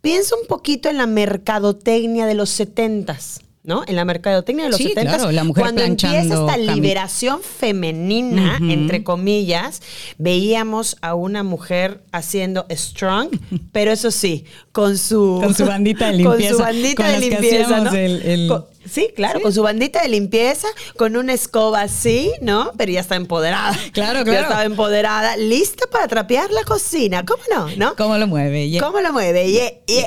piensa 0.00 0.36
un 0.40 0.46
poquito 0.46 0.88
en 0.88 0.98
la 0.98 1.06
mercadotecnia 1.06 2.26
de 2.26 2.34
los 2.34 2.50
setentas. 2.50 3.40
¿No? 3.66 3.82
En 3.88 3.96
la 3.96 4.04
mercadotecnia 4.04 4.66
de 4.66 4.70
los 4.70 4.78
Sí, 4.78 4.90
70 4.90 5.16
claro, 5.16 5.32
la 5.32 5.42
mujer 5.42 5.64
cuando 5.64 5.82
empieza 5.82 6.20
esta 6.22 6.56
liberación 6.56 7.40
femenina, 7.42 8.58
entre 8.62 9.02
comillas, 9.02 9.82
veíamos 10.18 10.96
a 11.00 11.14
una 11.16 11.42
mujer 11.42 12.00
haciendo 12.12 12.64
strong, 12.70 13.28
pero 13.72 13.90
eso 13.90 14.12
sí, 14.12 14.44
con 14.70 14.96
su 14.96 15.40
Con 15.42 15.52
su 15.52 15.66
bandita 15.66 16.12
de 16.12 16.22
con 16.22 16.32
limpieza, 16.38 16.54
su 16.54 16.60
bandita 16.62 17.02
con 17.02 17.12
de 17.12 17.18
limpieza, 17.20 17.64
hacíamos 17.64 17.92
¿no? 17.92 17.98
el- 17.98 18.22
el- 18.22 18.48
Con- 18.48 18.66
sí, 18.88 19.08
claro, 19.16 19.38
Sí. 19.38 19.42
con 19.42 19.52
su 19.52 19.62
bandita 19.64 20.00
de 20.00 20.08
limpieza, 20.10 20.68
con 20.96 21.16
una 21.16 21.32
escoba 21.32 21.80
así, 21.82 22.30
¿no? 22.40 22.70
Pero 22.78 22.92
ya 22.92 23.00
está 23.00 23.16
empoderada. 23.16 23.76
Claro, 23.92 24.20
Ya 24.20 24.24
claro. 24.26 24.42
estaba 24.42 24.64
empoderada, 24.64 25.36
lista 25.36 25.86
para 25.90 26.06
trapear 26.06 26.52
la 26.52 26.62
cocina. 26.62 27.24
¿Cómo 27.24 27.42
no? 27.52 27.68
¿No? 27.76 27.96
¿Cómo 27.96 28.16
lo 28.16 28.28
mueve? 28.28 28.78
¿Cómo 28.78 29.00
lo 29.00 29.12
mueve? 29.12 29.48
Y, 29.48 29.58
y- 29.92 30.04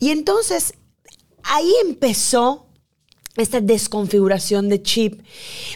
y 0.00 0.10
entonces 0.10 0.74
ahí 1.44 1.72
empezó 1.86 2.65
esta 3.36 3.60
desconfiguración 3.60 4.68
de 4.68 4.82
chip. 4.82 5.22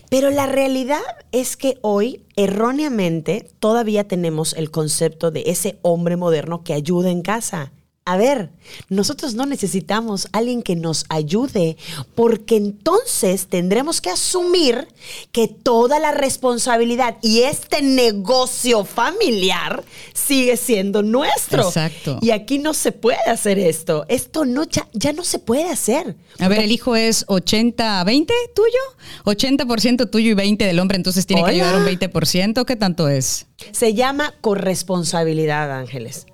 Pero 0.08 0.30
la 0.30 0.46
realidad 0.46 1.00
es 1.32 1.56
que 1.56 1.78
hoy, 1.82 2.22
erróneamente, 2.36 3.48
todavía 3.58 4.08
tenemos 4.08 4.52
el 4.54 4.70
concepto 4.70 5.30
de 5.30 5.44
ese 5.46 5.78
hombre 5.82 6.16
moderno 6.16 6.64
que 6.64 6.74
ayuda 6.74 7.10
en 7.10 7.22
casa. 7.22 7.72
A 8.06 8.16
ver, 8.16 8.50
nosotros 8.88 9.34
no 9.34 9.44
necesitamos 9.44 10.26
alguien 10.32 10.62
que 10.62 10.74
nos 10.74 11.04
ayude, 11.10 11.76
porque 12.14 12.56
entonces 12.56 13.46
tendremos 13.46 14.00
que 14.00 14.10
asumir 14.10 14.88
que 15.32 15.48
toda 15.48 16.00
la 16.00 16.10
responsabilidad 16.10 17.18
y 17.22 17.42
este 17.42 17.82
negocio 17.82 18.84
familiar 18.84 19.84
sigue 20.14 20.56
siendo 20.56 21.02
nuestro. 21.02 21.68
Exacto. 21.68 22.18
Y 22.22 22.30
aquí 22.30 22.58
no 22.58 22.72
se 22.72 22.90
puede 22.90 23.20
hacer 23.26 23.58
esto. 23.58 24.06
Esto 24.08 24.44
no, 24.46 24.64
ya, 24.64 24.88
ya 24.92 25.12
no 25.12 25.22
se 25.22 25.38
puede 25.38 25.68
hacer. 25.68 26.16
A 26.38 26.48
ver, 26.48 26.60
el 26.60 26.72
hijo 26.72 26.96
es 26.96 27.26
80-20 27.26 28.32
tuyo, 28.54 28.80
80% 29.24 30.10
tuyo 30.10 30.30
y 30.30 30.34
20 30.34 30.64
del 30.64 30.80
hombre, 30.80 30.96
entonces 30.96 31.26
tiene 31.26 31.44
que 31.44 31.50
ayudar 31.50 31.76
un 31.76 31.84
20%. 31.84 32.64
¿Qué 32.64 32.76
tanto 32.76 33.08
es? 33.08 33.46
Se 33.72 33.92
llama 33.94 34.34
corresponsabilidad, 34.40 35.70
Ángeles. 35.70 36.26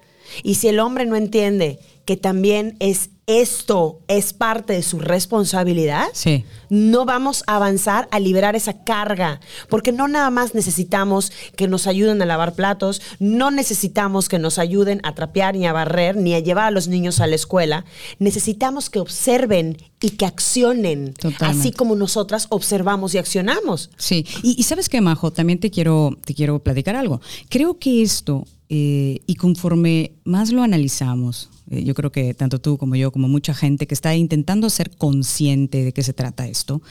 Y 0.43 0.55
si 0.55 0.69
el 0.69 0.81
hombre 0.81 1.07
no 1.07 1.17
entiende 1.17 1.79
que 2.05 2.17
también 2.17 2.77
es 2.79 3.11
esto 3.27 4.01
es 4.07 4.33
parte 4.33 4.73
de 4.75 4.83
su 4.83 5.01
responsabilidad, 5.01 6.07
Sí. 6.13 6.45
no 6.71 7.05
vamos 7.05 7.43
a 7.49 7.57
avanzar 7.57 8.07
a 8.13 8.21
liberar 8.21 8.55
esa 8.55 8.85
carga, 8.85 9.41
porque 9.69 9.91
no 9.91 10.07
nada 10.07 10.31
más 10.31 10.55
necesitamos 10.55 11.33
que 11.57 11.67
nos 11.67 11.89
ayuden 11.89 12.23
a 12.23 12.27
lavar 12.27 12.55
platos, 12.55 13.03
no 13.19 13.51
necesitamos 13.51 14.29
que 14.29 14.39
nos 14.39 14.59
ayuden 14.61 15.01
a 15.03 15.15
trapear 15.15 15.57
ni 15.57 15.67
a 15.67 15.73
barrer, 15.73 16.17
ni 16.17 16.35
a 16.35 16.39
llevar 16.41 16.67
a 16.67 16.71
los 16.71 16.87
niños 16.87 17.19
a 17.21 17.27
la 17.27 17.35
escuela, 17.35 17.85
necesitamos 18.21 18.91
que 18.91 19.01
observen 19.01 19.77
y 20.01 20.11
que 20.11 20.27
accionen, 20.27 21.13
Totalmente. 21.15 21.45
así 21.47 21.73
como 21.73 21.97
nosotras 21.97 22.47
observamos 22.51 23.15
y 23.15 23.19
accionamos. 23.19 23.91
Sí, 23.97 24.25
y, 24.45 24.55
y 24.59 24.63
sabes 24.63 24.89
qué, 24.89 25.01
Majo, 25.01 25.33
también 25.33 25.59
te 25.59 25.71
quiero, 25.73 26.17
te 26.25 26.33
quiero 26.35 26.61
platicar 26.61 26.95
algo. 26.95 27.21
Creo 27.49 27.79
que 27.81 28.03
esto, 28.03 28.47
eh, 28.69 29.19
y 29.27 29.35
conforme 29.35 30.13
más 30.25 30.53
lo 30.53 30.63
analizamos, 30.63 31.49
yo 31.69 31.95
creo 31.95 32.13
que 32.13 32.35
tanto 32.35 32.61
tú 32.61 32.79
como 32.79 32.97
yo, 32.97 33.11
como 33.13 33.29
mucha 33.29 33.55
gente 33.55 33.87
que 33.87 33.95
está 33.95 34.15
intentando 34.15 34.71
ser 34.71 34.91
consciente 34.97 35.85
de 35.85 35.93
qué 35.93 36.03
se 36.03 36.13
trata 36.13 36.47
esto, 36.47 36.83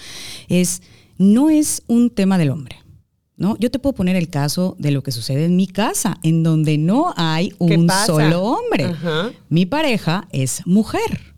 es, 0.47 0.81
no 1.17 1.49
es 1.49 1.83
un 1.87 2.09
tema 2.09 2.37
del 2.37 2.49
hombre. 2.49 2.77
¿no? 3.37 3.57
Yo 3.59 3.69
te 3.69 3.79
puedo 3.79 3.93
poner 3.93 4.15
el 4.15 4.29
caso 4.29 4.75
de 4.79 4.91
lo 4.91 5.03
que 5.03 5.11
sucede 5.11 5.45
en 5.45 5.55
mi 5.55 5.67
casa, 5.67 6.17
en 6.23 6.43
donde 6.43 6.77
no 6.77 7.13
hay 7.17 7.49
¿Qué 7.49 7.77
un 7.77 7.89
solo 8.05 8.43
hombre. 8.43 8.85
Ajá. 8.85 9.31
Mi 9.49 9.65
pareja 9.65 10.27
es 10.31 10.65
mujer. 10.65 11.35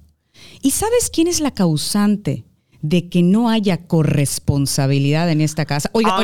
¿Y 0.61 0.71
sabes 0.71 1.09
quién 1.11 1.27
es 1.27 1.39
la 1.39 1.51
causante 1.51 2.45
de 2.81 3.09
que 3.09 3.23
no 3.23 3.49
haya 3.49 3.85
corresponsabilidad 3.87 5.29
en 5.29 5.41
esta 5.41 5.65
casa? 5.65 5.89
Oiga, 5.93 6.17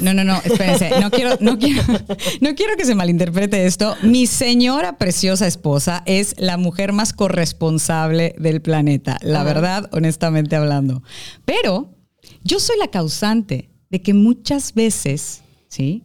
no, 0.00 0.14
no, 0.14 0.24
no, 0.24 0.36
espérense, 0.44 1.00
no 1.00 1.10
quiero, 1.10 1.36
no 1.40 1.58
quiero, 1.58 1.82
no 2.40 2.54
quiero 2.54 2.76
que 2.76 2.84
se 2.84 2.94
malinterprete 2.94 3.66
esto. 3.66 3.96
Mi 4.02 4.26
señora 4.26 4.98
preciosa 4.98 5.46
esposa 5.46 6.02
es 6.06 6.34
la 6.38 6.56
mujer 6.56 6.92
más 6.92 7.12
corresponsable 7.12 8.34
del 8.38 8.60
planeta, 8.62 9.18
la 9.22 9.44
verdad, 9.44 9.88
honestamente 9.92 10.56
hablando. 10.56 11.02
Pero 11.44 11.94
yo 12.42 12.60
soy 12.60 12.78
la 12.78 12.88
causante 12.88 13.70
de 13.90 14.02
que 14.02 14.14
muchas 14.14 14.74
veces, 14.74 15.42
¿sí? 15.68 16.04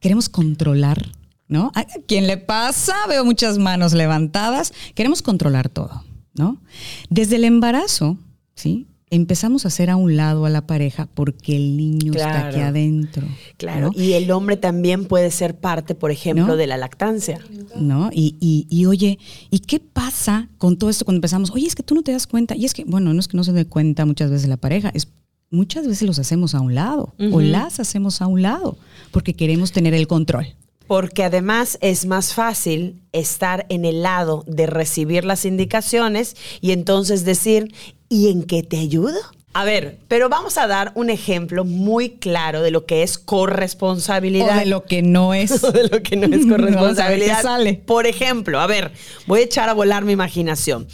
Queremos 0.00 0.28
controlar, 0.28 1.10
¿no? 1.48 1.72
¿A 1.74 1.84
quién 2.06 2.26
le 2.26 2.36
pasa? 2.36 2.94
Veo 3.08 3.24
muchas 3.24 3.58
manos 3.58 3.92
levantadas. 3.92 4.72
Queremos 4.94 5.22
controlar 5.22 5.68
todo, 5.68 6.04
¿no? 6.34 6.62
Desde 7.10 7.36
el 7.36 7.44
embarazo, 7.44 8.16
¿sí? 8.54 8.86
Empezamos 9.10 9.64
a 9.64 9.68
hacer 9.68 9.90
a 9.90 9.96
un 9.96 10.16
lado 10.16 10.44
a 10.44 10.50
la 10.50 10.66
pareja 10.66 11.08
porque 11.14 11.56
el 11.56 11.76
niño 11.76 12.12
está 12.12 12.48
aquí 12.48 12.60
adentro. 12.60 13.26
Claro, 13.56 13.92
¿no? 13.94 14.02
y 14.02 14.12
el 14.12 14.30
hombre 14.30 14.56
también 14.56 15.06
puede 15.06 15.30
ser 15.30 15.56
parte, 15.56 15.94
por 15.94 16.10
ejemplo, 16.10 16.46
¿No? 16.46 16.56
de 16.56 16.66
la 16.66 16.76
lactancia. 16.76 17.40
¿no? 17.76 18.10
Y, 18.12 18.36
y, 18.40 18.66
y, 18.68 18.86
oye, 18.86 19.18
¿y 19.50 19.60
qué 19.60 19.80
pasa 19.80 20.48
con 20.58 20.76
todo 20.76 20.90
esto 20.90 21.04
cuando 21.04 21.18
empezamos? 21.18 21.50
Oye, 21.50 21.66
es 21.66 21.74
que 21.74 21.82
tú 21.82 21.94
no 21.94 22.02
te 22.02 22.12
das 22.12 22.26
cuenta. 22.26 22.54
Y 22.54 22.64
es 22.64 22.74
que, 22.74 22.84
bueno, 22.84 23.14
no 23.14 23.20
es 23.20 23.28
que 23.28 23.36
no 23.36 23.44
se 23.44 23.52
dé 23.52 23.66
cuenta 23.66 24.04
muchas 24.04 24.30
veces 24.30 24.48
la 24.48 24.56
pareja, 24.56 24.90
es 24.94 25.08
muchas 25.50 25.86
veces 25.86 26.06
los 26.06 26.18
hacemos 26.18 26.54
a 26.54 26.60
un 26.60 26.74
lado 26.74 27.14
o 27.32 27.40
las 27.40 27.80
hacemos 27.80 28.20
a 28.20 28.26
un 28.26 28.42
lado 28.42 28.76
porque 29.10 29.34
queremos 29.34 29.72
tener 29.72 29.94
el 29.94 30.06
control. 30.06 30.54
Porque 30.86 31.22
además 31.22 31.78
es 31.82 32.06
más 32.06 32.32
fácil 32.32 33.02
estar 33.12 33.66
en 33.68 33.84
el 33.84 34.02
lado 34.02 34.44
de 34.46 34.66
recibir 34.66 35.24
las 35.24 35.44
indicaciones 35.44 36.34
y 36.62 36.72
entonces 36.72 37.26
decir, 37.26 37.74
¿y 38.08 38.30
en 38.30 38.44
qué 38.44 38.62
te 38.62 38.78
ayudo? 38.78 39.18
A 39.54 39.64
ver, 39.64 39.98
pero 40.08 40.28
vamos 40.28 40.56
a 40.58 40.66
dar 40.66 40.92
un 40.94 41.10
ejemplo 41.10 41.64
muy 41.64 42.10
claro 42.10 42.62
de 42.62 42.70
lo 42.70 42.86
que 42.86 43.02
es 43.02 43.18
corresponsabilidad. 43.18 44.58
O 44.58 44.60
de 44.60 44.66
lo 44.66 44.84
que 44.84 45.02
no 45.02 45.34
es. 45.34 45.64
o 45.64 45.72
de 45.72 45.88
lo 45.88 46.02
que 46.02 46.16
no 46.16 46.34
es 46.34 46.46
corresponsabilidad. 46.48 47.38
qué 47.38 47.42
sale. 47.42 47.74
Por 47.74 48.06
ejemplo, 48.06 48.60
a 48.60 48.66
ver, 48.66 48.92
voy 49.26 49.40
a 49.40 49.44
echar 49.44 49.68
a 49.68 49.72
volar 49.72 50.04
mi 50.04 50.12
imaginación. 50.12 50.86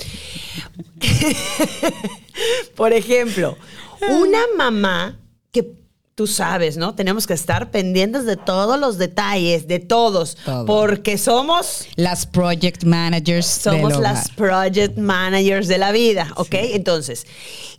Por 2.75 2.92
ejemplo, 2.92 3.56
una 4.09 4.40
mamá 4.56 5.18
que 5.52 5.71
tú 6.14 6.26
sabes, 6.26 6.76
¿no? 6.76 6.94
Tenemos 6.94 7.26
que 7.26 7.35
estar 7.35 7.71
pendientes 7.71 8.25
de 8.25 8.37
todos 8.37 8.78
los 8.78 8.99
detalles, 8.99 9.66
de 9.66 9.80
todos, 9.80 10.37
Todo. 10.44 10.64
porque 10.66 11.18
somos 11.18 11.87
Las 11.97 12.26
project 12.26 12.85
managers 12.85 13.47
somos 13.47 13.99
las 13.99 14.30
project 14.30 14.97
managers 14.97 15.66
de 15.66 15.78
la 15.78 15.92
vida, 15.92 16.33
¿ok? 16.37 16.54
Entonces, 16.54 17.26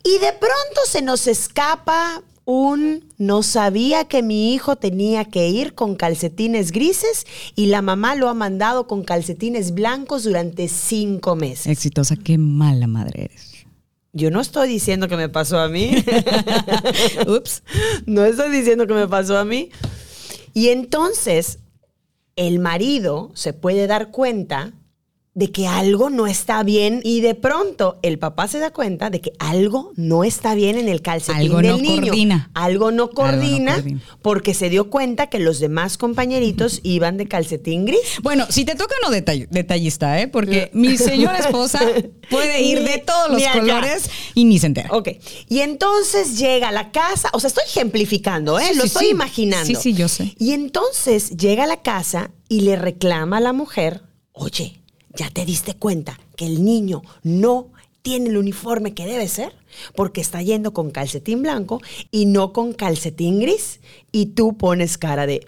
y 0.04 0.18
de 0.20 0.34
pronto 0.34 0.82
se 0.88 1.02
nos 1.02 1.28
escapa 1.28 2.22
un 2.44 3.04
no 3.18 3.42
sabía 3.42 4.06
que 4.06 4.22
mi 4.22 4.54
hijo 4.54 4.76
tenía 4.76 5.26
que 5.26 5.48
ir 5.50 5.74
con 5.74 5.96
calcetines 5.96 6.72
grises 6.72 7.26
y 7.56 7.68
la 7.68 7.82
mamá 7.82 8.14
lo 8.16 8.30
ha 8.30 8.36
mandado 8.36 8.86
con 8.86 9.04
calcetines 9.04 9.74
blancos 9.74 10.24
durante 10.24 10.68
cinco 10.68 11.36
meses. 11.36 11.68
Exitosa, 11.68 12.16
qué 12.16 12.38
mala 12.38 12.86
madre 12.86 13.26
eres. 13.26 13.55
Yo 14.16 14.32
no 14.32 14.40
estoy 14.40 14.70
diciendo 14.70 15.10
que 15.10 15.18
me 15.18 15.28
pasó 15.28 15.60
a 15.60 15.68
mí. 15.68 15.94
Ups. 17.28 17.64
No 18.06 18.24
estoy 18.24 18.50
diciendo 18.50 18.88
que 18.88 18.94
me 18.94 19.10
pasó 19.10 19.38
a 19.38 19.44
mí. 19.44 19.72
Y 20.54 20.70
entonces, 20.70 21.60
el 22.38 22.60
marido 22.60 23.32
se 23.34 23.52
puede 23.52 23.88
dar 23.88 24.12
cuenta 24.12 24.72
de 25.36 25.52
que 25.52 25.68
algo 25.68 26.10
no 26.10 26.28
está 26.28 26.64
bien 26.64 27.02
y 27.04 27.20
de 27.20 27.36
pronto 27.36 28.00
el 28.04 28.18
papá 28.18 28.48
se 28.48 28.58
da 28.58 28.72
cuenta 28.72 29.10
de 29.10 29.20
que 29.20 29.34
algo 29.38 29.92
no 29.98 30.24
está 30.24 30.56
bien 30.56 30.78
en 30.78 30.88
el 30.88 31.02
calcetín 31.02 31.42
Algo 31.42 31.58
del 31.58 31.68
no 31.68 31.78
niño. 31.78 32.02
coordina. 32.04 32.50
Algo 32.54 32.92
no 32.92 33.10
coordina 33.10 33.74
coordina. 33.76 34.02
porque 34.22 34.54
se 34.54 34.70
dio 34.70 34.90
cuenta 34.90 35.28
que 35.28 35.40
los 35.40 35.60
demás 35.60 35.98
compañeritos 35.98 36.80
iban 36.84 37.18
de 37.18 37.28
calcetín 37.28 37.84
gris. 37.86 38.00
Bueno, 38.24 38.46
si 38.50 38.64
te 38.64 38.76
toca 38.76 38.96
no 39.04 39.14
detall- 39.14 39.50
detallista, 39.50 40.22
¿eh? 40.22 40.30
Porque 40.30 40.72
mi 40.74 40.98
señora 40.98 41.38
esposa 41.40 41.82
puede 42.30 42.62
ir 42.62 42.82
de 42.84 43.00
todos 43.00 43.30
los 43.30 43.44
colores 43.50 44.10
y 44.36 44.46
ni 44.46 44.58
se 44.58 44.68
entera. 44.68 44.88
Ok. 44.94 45.10
Y 45.50 45.60
entonces 45.60 46.40
llega 46.40 46.70
a 46.70 46.72
la 46.72 46.92
casa, 46.94 47.30
o 47.34 47.42
sea, 47.42 47.50
estoy 47.50 47.66
ejemplificando, 47.68 48.58
¿eh? 48.58 48.68
Sí, 48.72 48.76
Lo 48.78 48.82
sí, 48.84 48.88
estoy 48.88 49.06
sí. 49.08 49.12
imaginando. 49.12 49.66
Sí, 49.66 49.76
sí, 49.76 49.94
yo 49.94 50.08
sé. 50.08 50.34
Y 50.40 50.54
entonces 50.54 51.32
llega 51.36 51.66
a 51.66 51.68
la 51.68 51.82
casa 51.82 52.32
y 52.48 52.62
le 52.62 52.78
reclama 52.78 53.38
a 53.38 53.42
la 53.42 53.52
mujer, 53.52 54.04
oye, 54.32 54.82
¿ya 55.16 55.30
te 55.30 55.46
diste 55.46 55.76
cuenta 55.76 56.20
que 56.36 56.46
el 56.46 56.64
niño 56.64 57.02
no 57.24 57.68
tiene 58.02 58.30
el 58.30 58.38
uniforme 58.38 58.94
que 58.94 59.06
debe 59.06 59.28
ser? 59.28 59.56
Porque 59.96 60.22
está 60.22 60.42
yendo 60.42 60.74
con 60.74 60.92
calcetín 60.92 61.42
blanco 61.42 61.82
y 62.12 62.26
no 62.26 62.54
con 62.54 62.74
calcetín 62.74 63.40
gris. 63.40 63.80
Y 64.12 64.28
tú 64.28 64.58
pones 64.58 64.98
cara 64.98 65.26
de, 65.26 65.46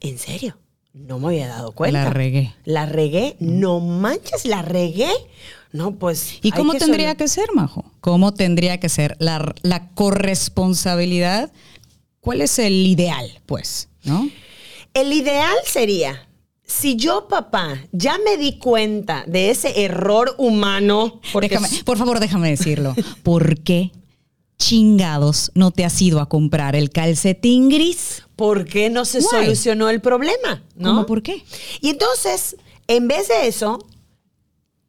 ¿en 0.00 0.18
serio? 0.18 0.56
No 0.92 1.18
me 1.18 1.28
había 1.28 1.48
dado 1.48 1.72
cuenta. 1.72 2.04
La 2.04 2.10
regué. 2.10 2.54
La 2.64 2.86
regué, 2.86 3.36
no 3.38 3.80
manches, 3.80 4.44
la 4.44 4.62
regué. 4.62 5.10
No, 5.72 5.96
pues. 5.96 6.38
¿Y 6.42 6.50
cómo 6.50 6.74
tendría 6.74 7.14
que 7.14 7.28
ser, 7.28 7.48
Majo? 7.54 7.84
¿Cómo 8.00 8.34
tendría 8.34 8.80
que 8.80 8.88
ser 8.88 9.16
la, 9.20 9.54
la 9.62 9.88
corresponsabilidad? 9.90 11.52
¿Cuál 12.20 12.40
es 12.40 12.58
el 12.58 12.86
ideal, 12.86 13.40
pues? 13.46 13.88
¿No? 14.02 14.28
El 14.94 15.12
ideal 15.12 15.54
sería, 15.64 16.28
si 16.70 16.96
yo, 16.96 17.26
papá, 17.28 17.78
ya 17.92 18.18
me 18.24 18.36
di 18.36 18.58
cuenta 18.58 19.24
de 19.26 19.50
ese 19.50 19.84
error 19.84 20.34
humano, 20.38 21.20
porque 21.32 21.48
Déjame, 21.48 21.68
por 21.84 21.98
favor, 21.98 22.20
déjame 22.20 22.50
decirlo. 22.50 22.94
¿Por 23.22 23.60
qué 23.60 23.90
chingados 24.58 25.50
no 25.54 25.70
te 25.70 25.84
has 25.84 26.00
ido 26.00 26.20
a 26.20 26.28
comprar 26.28 26.76
el 26.76 26.90
calcetín 26.90 27.68
gris? 27.70 28.22
¿por 28.40 28.64
qué 28.64 28.88
no 28.88 29.04
se 29.04 29.20
solucionó 29.20 29.90
el 29.90 30.00
problema? 30.00 30.62
¿no? 30.74 30.88
¿Cómo 30.88 31.04
por 31.04 31.22
qué? 31.22 31.44
Y 31.82 31.90
entonces, 31.90 32.56
en 32.88 33.06
vez 33.06 33.28
de 33.28 33.46
eso, 33.46 33.86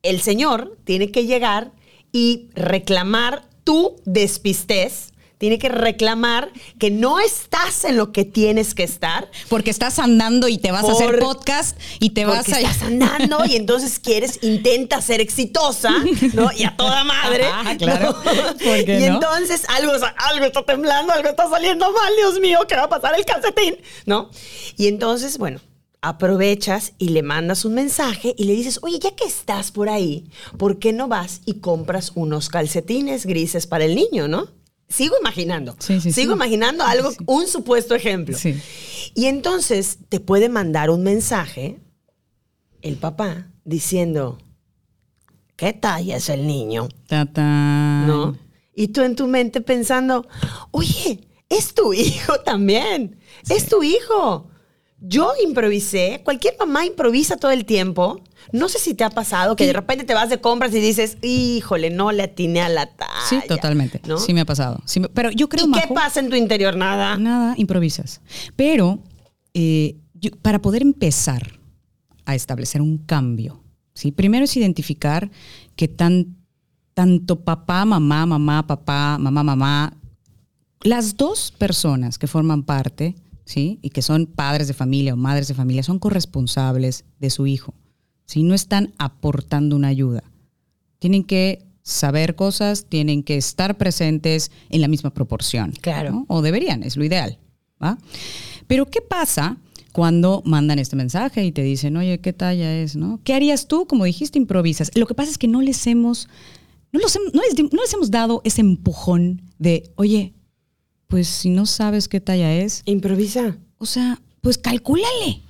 el 0.03 0.21
señor 0.21 0.77
tiene 0.85 1.11
que 1.11 1.25
llegar 1.25 1.73
y 2.13 2.47
reclamar 2.53 3.49
tu 3.65 3.97
despistez, 4.05 5.10
tiene 5.41 5.57
que 5.57 5.69
reclamar 5.69 6.51
que 6.77 6.91
no 6.91 7.19
estás 7.19 7.83
en 7.85 7.97
lo 7.97 8.11
que 8.11 8.25
tienes 8.25 8.75
que 8.75 8.83
estar, 8.83 9.27
Porque 9.49 9.71
estás 9.71 9.97
andando 9.97 10.47
y 10.47 10.59
te 10.59 10.71
vas 10.71 10.87
a 10.87 10.91
hacer 10.91 11.17
podcast 11.17 11.75
y 11.99 12.11
te 12.11 12.25
vas 12.25 12.47
a... 12.47 12.59
estás 12.59 12.81
andando 12.83 13.43
y 13.45 13.55
entonces 13.55 13.97
quieres, 13.97 14.37
intenta 14.43 15.01
ser 15.01 15.19
exitosa, 15.19 15.95
¿no? 16.33 16.51
Y 16.55 16.63
a 16.63 16.77
toda 16.77 17.03
madre. 17.05 17.45
Ah, 17.51 17.73
claro. 17.75 18.11
¿no? 18.11 18.23
¿Por 18.23 18.85
qué 18.85 18.99
y 18.99 19.09
no? 19.09 19.15
entonces 19.15 19.63
algo, 19.69 19.93
algo 19.93 20.45
está 20.45 20.63
temblando, 20.63 21.11
algo 21.11 21.29
está 21.29 21.49
saliendo 21.49 21.91
mal, 21.91 22.13
Dios 22.17 22.39
mío, 22.39 22.59
¿qué 22.67 22.75
va 22.75 22.83
a 22.83 22.89
pasar 22.89 23.15
el 23.17 23.25
calcetín? 23.25 23.77
¿No? 24.05 24.29
Y 24.77 24.89
entonces, 24.89 25.39
bueno, 25.39 25.59
aprovechas 26.01 26.93
y 26.99 27.09
le 27.09 27.23
mandas 27.23 27.65
un 27.65 27.73
mensaje 27.73 28.35
y 28.37 28.43
le 28.43 28.53
dices, 28.53 28.77
oye, 28.83 28.99
ya 28.99 29.15
que 29.15 29.25
estás 29.25 29.71
por 29.71 29.89
ahí, 29.89 30.29
¿por 30.59 30.77
qué 30.77 30.93
no 30.93 31.07
vas 31.07 31.41
y 31.45 31.55
compras 31.61 32.11
unos 32.13 32.49
calcetines 32.49 33.25
grises 33.25 33.65
para 33.65 33.85
el 33.85 33.95
niño, 33.95 34.27
¿no? 34.27 34.60
Sigo 34.91 35.15
imaginando. 35.19 35.75
Sí, 35.79 36.01
sí, 36.01 36.11
Sigo 36.11 36.33
sí. 36.33 36.35
imaginando 36.35 36.83
algo, 36.83 37.11
un 37.25 37.47
supuesto 37.47 37.95
ejemplo. 37.95 38.37
Y 39.15 39.25
entonces 39.25 39.99
te 40.09 40.19
puede 40.19 40.49
mandar 40.49 40.89
un 40.89 41.03
mensaje 41.03 41.79
el 42.81 42.97
papá 42.97 43.47
diciendo, 43.63 44.37
¿qué 45.55 45.73
talla 45.73 46.17
es 46.17 46.29
el 46.29 46.45
niño? 46.47 46.89
¿No? 48.07 48.37
Y 48.73 48.89
tú 48.89 49.01
en 49.01 49.15
tu 49.15 49.27
mente 49.27 49.61
pensando, 49.61 50.27
oye, 50.71 51.27
es 51.49 51.73
tu 51.73 51.93
hijo 51.93 52.39
también, 52.39 53.19
es 53.49 53.67
tu 53.67 53.83
hijo. 53.83 54.49
Yo 54.99 55.33
improvisé, 55.43 56.21
cualquier 56.23 56.55
mamá 56.59 56.85
improvisa 56.85 57.37
todo 57.37 57.51
el 57.51 57.65
tiempo. 57.65 58.21
No 58.51 58.67
sé 58.69 58.79
si 58.79 58.93
te 58.93 59.03
ha 59.03 59.09
pasado 59.09 59.55
que 59.55 59.65
de 59.65 59.73
repente 59.73 60.03
te 60.03 60.13
vas 60.13 60.29
de 60.29 60.41
compras 60.41 60.73
y 60.73 60.79
dices, 60.79 61.17
híjole, 61.21 61.89
no 61.89 62.11
le 62.11 62.23
atiné 62.23 62.61
a 62.61 62.69
la 62.69 62.85
talla. 62.87 63.11
Sí, 63.29 63.39
totalmente. 63.47 64.01
¿no? 64.07 64.17
Sí 64.17 64.33
me 64.33 64.41
ha 64.41 64.45
pasado. 64.45 64.81
Sí 64.85 64.99
me- 64.99 65.09
pero 65.09 65.31
yo 65.31 65.47
creo, 65.49 65.67
¿Y 65.67 65.71
qué 65.71 65.87
pasa 65.93 66.19
en 66.19 66.29
tu 66.29 66.35
interior? 66.35 66.75
Nada. 66.75 67.17
Nada, 67.17 67.53
improvisas. 67.57 68.21
Pero 68.55 68.99
eh, 69.53 69.95
yo- 70.13 70.31
para 70.41 70.61
poder 70.61 70.81
empezar 70.81 71.59
a 72.25 72.35
establecer 72.35 72.81
un 72.81 72.97
cambio, 72.99 73.63
¿sí? 73.93 74.11
primero 74.11 74.45
es 74.45 74.55
identificar 74.57 75.29
que 75.75 75.87
tan, 75.87 76.35
tanto 76.93 77.39
papá, 77.41 77.85
mamá, 77.85 78.25
mamá, 78.25 78.65
papá, 78.67 79.17
mamá, 79.19 79.43
mamá, 79.43 79.97
las 80.83 81.15
dos 81.17 81.53
personas 81.57 82.17
que 82.17 82.27
forman 82.27 82.63
parte, 82.63 83.15
¿sí? 83.45 83.79
Y 83.81 83.89
que 83.91 84.01
son 84.01 84.25
padres 84.25 84.67
de 84.67 84.73
familia 84.73 85.13
o 85.13 85.17
madres 85.17 85.47
de 85.47 85.53
familia, 85.53 85.83
son 85.83 85.99
corresponsables 85.99 87.05
de 87.19 87.29
su 87.29 87.45
hijo. 87.47 87.73
¿Sí? 88.31 88.43
No 88.43 88.53
están 88.53 88.93
aportando 88.97 89.75
una 89.75 89.89
ayuda. 89.89 90.23
Tienen 90.99 91.23
que 91.23 91.65
saber 91.83 92.35
cosas, 92.35 92.85
tienen 92.85 93.23
que 93.23 93.35
estar 93.35 93.77
presentes 93.77 94.51
en 94.69 94.81
la 94.81 94.87
misma 94.87 95.13
proporción. 95.13 95.73
Claro. 95.81 96.11
¿no? 96.11 96.25
O 96.29 96.41
deberían, 96.41 96.83
es 96.83 96.95
lo 96.95 97.03
ideal. 97.03 97.37
¿va? 97.83 97.97
Pero 98.67 98.85
¿qué 98.85 99.01
pasa 99.01 99.57
cuando 99.91 100.41
mandan 100.45 100.79
este 100.79 100.95
mensaje 100.95 101.43
y 101.43 101.51
te 101.51 101.61
dicen, 101.63 101.97
oye, 101.97 102.19
¿qué 102.19 102.31
talla 102.31 102.73
es? 102.73 102.95
¿no? 102.95 103.19
¿Qué 103.25 103.33
harías 103.33 103.67
tú? 103.67 103.85
Como 103.85 104.05
dijiste, 104.05 104.39
improvisas. 104.39 104.91
Lo 104.95 105.05
que 105.07 105.13
pasa 105.13 105.31
es 105.31 105.37
que 105.37 105.49
no 105.49 105.61
les 105.61 105.85
hemos, 105.87 106.29
no, 106.93 107.01
los 107.01 107.17
no 107.33 107.41
les, 107.41 107.73
no 107.73 107.81
les 107.81 107.93
hemos 107.93 108.11
dado 108.11 108.41
ese 108.45 108.61
empujón 108.61 109.41
de, 109.59 109.91
oye, 109.95 110.33
pues 111.07 111.27
si 111.27 111.49
no 111.49 111.65
sabes 111.65 112.07
qué 112.07 112.21
talla 112.21 112.53
es, 112.53 112.83
Improvisa. 112.85 113.57
o 113.77 113.85
sea, 113.85 114.21
pues 114.39 114.57
calcúlale. 114.57 115.41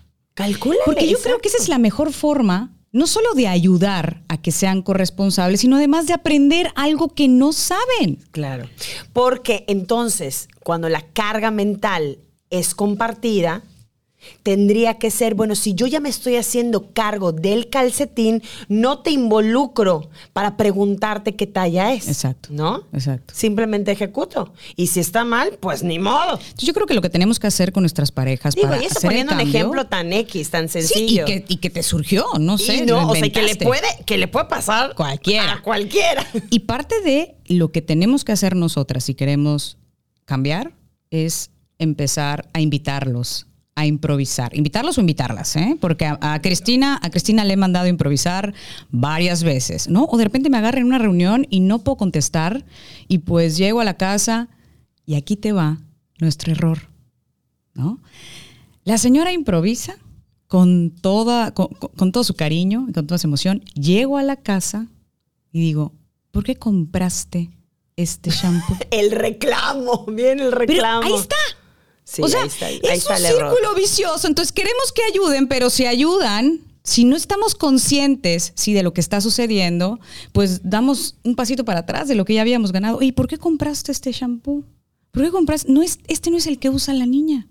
Calcula. 0.42 0.80
Porque 0.86 1.08
yo 1.08 1.20
creo 1.20 1.40
que 1.40 1.48
esa 1.48 1.58
es 1.58 1.70
la 1.70 1.78
mejor 1.78 2.14
forma, 2.14 2.72
no 2.92 3.08
solo 3.08 3.34
de 3.34 3.48
ayudar 3.48 4.24
a 4.28 4.42
que 4.42 4.52
sean 4.52 4.82
corresponsables, 4.82 5.62
sino 5.62 5.78
además 5.78 6.08
de 6.08 6.14
aprender 6.14 6.72
algo 6.76 7.10
que 7.10 7.28
no 7.28 7.54
saben. 7.54 8.20
Claro. 8.32 8.68
Porque 9.14 9.66
entonces, 9.68 10.48
cuando 10.64 10.90
la 10.90 11.02
carga 11.02 11.52
mental 11.52 12.20
es 12.50 12.76
compartida, 12.76 13.64
tendría 14.44 14.96
que 14.96 15.12
ser, 15.12 15.36
bueno, 15.36 15.56
si 15.56 15.74
yo 15.74 15.88
ya 15.88 16.00
me 16.00 16.10
estoy 16.10 16.36
haciendo 16.36 16.92
cargo 16.94 17.32
del 17.32 17.70
calcetín, 17.70 18.42
no 18.68 19.00
te 19.00 19.12
involucro 19.12 20.10
para 20.34 20.58
preguntarte 20.58 21.36
qué 21.36 21.48
talla 21.48 21.94
es. 21.94 22.08
Exacto. 22.08 22.50
¿No? 22.52 22.84
Exacto. 22.94 23.34
Simplemente 23.36 23.92
ejecuto. 23.92 24.54
Y 24.76 24.88
si 24.88 25.00
está 25.00 25.24
mal, 25.24 25.58
pues 25.60 25.84
ni 25.84 26.00
modo. 26.00 26.34
Entonces, 26.34 26.68
yo 26.68 26.74
creo 26.74 26.86
que 26.88 26.94
lo 26.94 27.02
que 27.02 27.10
tenemos 27.10 27.40
que 27.40 27.48
hacer 27.48 27.72
con 27.72 27.84
nuestras 27.84 28.12
parejas 28.12 28.56
Digo, 28.56 28.70
para 28.70 28.82
y 28.82 28.86
eso 28.86 28.98
hacer 28.98 29.12
el 29.12 29.18
poniendo 29.26 29.34
un 29.34 29.40
ejemplo 29.42 29.86
tan 29.88 30.14
X, 30.14 30.50
tan 30.50 30.70
Sí, 30.70 30.80
y 30.80 30.82
sencillo. 30.84 31.26
que, 31.26 31.46
y 31.48 31.58
que 31.58 31.70
te 31.70 31.84
surgió, 31.84 32.26
no 32.40 32.58
sé. 32.58 32.78
Y 32.78 32.82
no, 32.84 33.10
o 33.10 33.16
sea, 33.16 33.30
que 33.30 33.42
le 33.42 33.56
puede, 33.56 33.88
que 34.06 34.18
le 34.18 34.28
puede 34.28 34.46
pasar 34.46 34.96
Cualquiera. 34.96 35.54
a 35.54 35.62
cualquiera. 35.62 36.26
Y 36.50 36.60
parte 36.60 37.02
de 37.02 37.36
lo 37.46 37.72
que 37.72 37.82
tenemos 37.82 38.24
que 38.24 38.32
hacer 38.32 38.56
nosotras 38.56 39.04
si 39.04 39.16
queremos 39.16 39.78
cambiar 40.26 40.74
es 41.10 41.52
empezar 41.80 42.50
a 42.54 42.62
invitarlos 42.62 43.48
a 43.82 43.86
improvisar. 43.86 44.56
Invitarlos 44.56 44.98
o 44.98 45.02
invitarlas, 45.02 45.56
¿eh? 45.56 45.78
Porque 45.80 46.06
a, 46.06 46.18
a 46.22 46.42
Cristina, 46.42 47.00
a 47.02 47.10
Cristina 47.10 47.44
le 47.46 47.54
he 47.54 47.58
mandado 47.58 47.88
improvisar 47.88 48.54
varias 48.90 49.44
veces, 49.44 49.90
¿no? 49.90 50.06
O 50.06 50.18
de 50.18 50.24
repente 50.24 50.50
me 50.50 50.58
agarra 50.58 50.80
en 50.80 50.86
una 50.86 50.98
reunión 50.98 51.46
y 51.50 51.60
no 51.60 51.80
puedo 51.80 51.98
contestar 51.98 52.64
y 53.08 53.20
pues 53.20 53.58
llego 53.58 53.82
a 53.82 53.84
la 53.84 53.96
casa 53.96 54.50
y 55.06 55.16
aquí 55.16 55.36
te 55.36 55.52
va 55.52 55.80
nuestro 56.20 56.52
error, 56.52 56.90
¿no? 57.74 58.00
La 58.84 58.98
señora 58.98 59.32
improvisa 59.32 59.96
con, 60.48 60.92
toda, 60.92 61.54
con, 61.54 62.12
todo 62.12 62.24
su 62.24 62.36
cariño 62.36 62.86
y 62.90 62.94
con 62.94 63.08
toda 63.08 63.18
su 63.18 63.28
emoción. 63.28 63.62
Llego 63.74 64.18
a 64.18 64.24
la 64.24 64.36
casa 64.36 64.88
y 65.52 65.62
digo, 65.62 65.94
¿por 66.32 66.44
qué 66.44 66.56
compraste 66.56 67.50
este 67.96 68.32
shampoo? 68.32 68.76
El 68.92 69.12
reclamo, 69.12 70.06
viene 70.08 70.44
el 70.44 70.50
Pero 70.50 70.60
reclamo. 70.60 71.04
ahí 71.04 71.14
está. 71.14 71.36
Sí, 72.04 72.22
o 72.22 72.28
sea, 72.28 72.42
ahí 72.42 72.48
está, 72.48 72.66
ahí 72.66 72.80
es 72.84 73.00
está 73.00 73.14
un 73.14 73.20
el 73.20 73.26
error. 73.26 73.52
círculo 73.52 73.76
vicioso. 73.76 74.28
Entonces 74.28 74.52
queremos 74.52 74.92
que 74.92 75.02
ayuden, 75.04 75.48
pero 75.48 75.70
si 75.70 75.86
ayudan, 75.86 76.60
si 76.84 77.06
no 77.06 77.16
estamos 77.16 77.56
conscientes 77.56 78.54
sí, 78.56 78.74
de 78.74 78.84
lo 78.84 78.94
que 78.94 79.02
está 79.02 79.22
sucediendo, 79.22 80.00
pues 80.34 80.62
damos 80.64 81.16
un 81.24 81.36
pasito 81.36 81.64
para 81.64 81.82
atrás 81.82 82.08
de 82.08 82.16
lo 82.16 82.26
que 82.26 82.34
ya 82.34 82.42
habíamos 82.42 82.72
ganado. 82.72 83.02
¿Y 83.02 83.12
por 83.12 83.28
qué 83.28 83.38
compraste 83.38 83.92
este 83.92 84.12
shampoo? 84.12 84.66
¿Por 85.12 85.24
qué 85.24 85.30
compraste? 85.32 85.72
No 85.72 85.82
es, 85.82 86.00
este 86.08 86.32
no 86.32 86.38
es 86.38 86.48
el 86.48 86.58
que 86.58 86.70
usa 86.70 86.94
la 86.94 87.06
niña. 87.06 87.48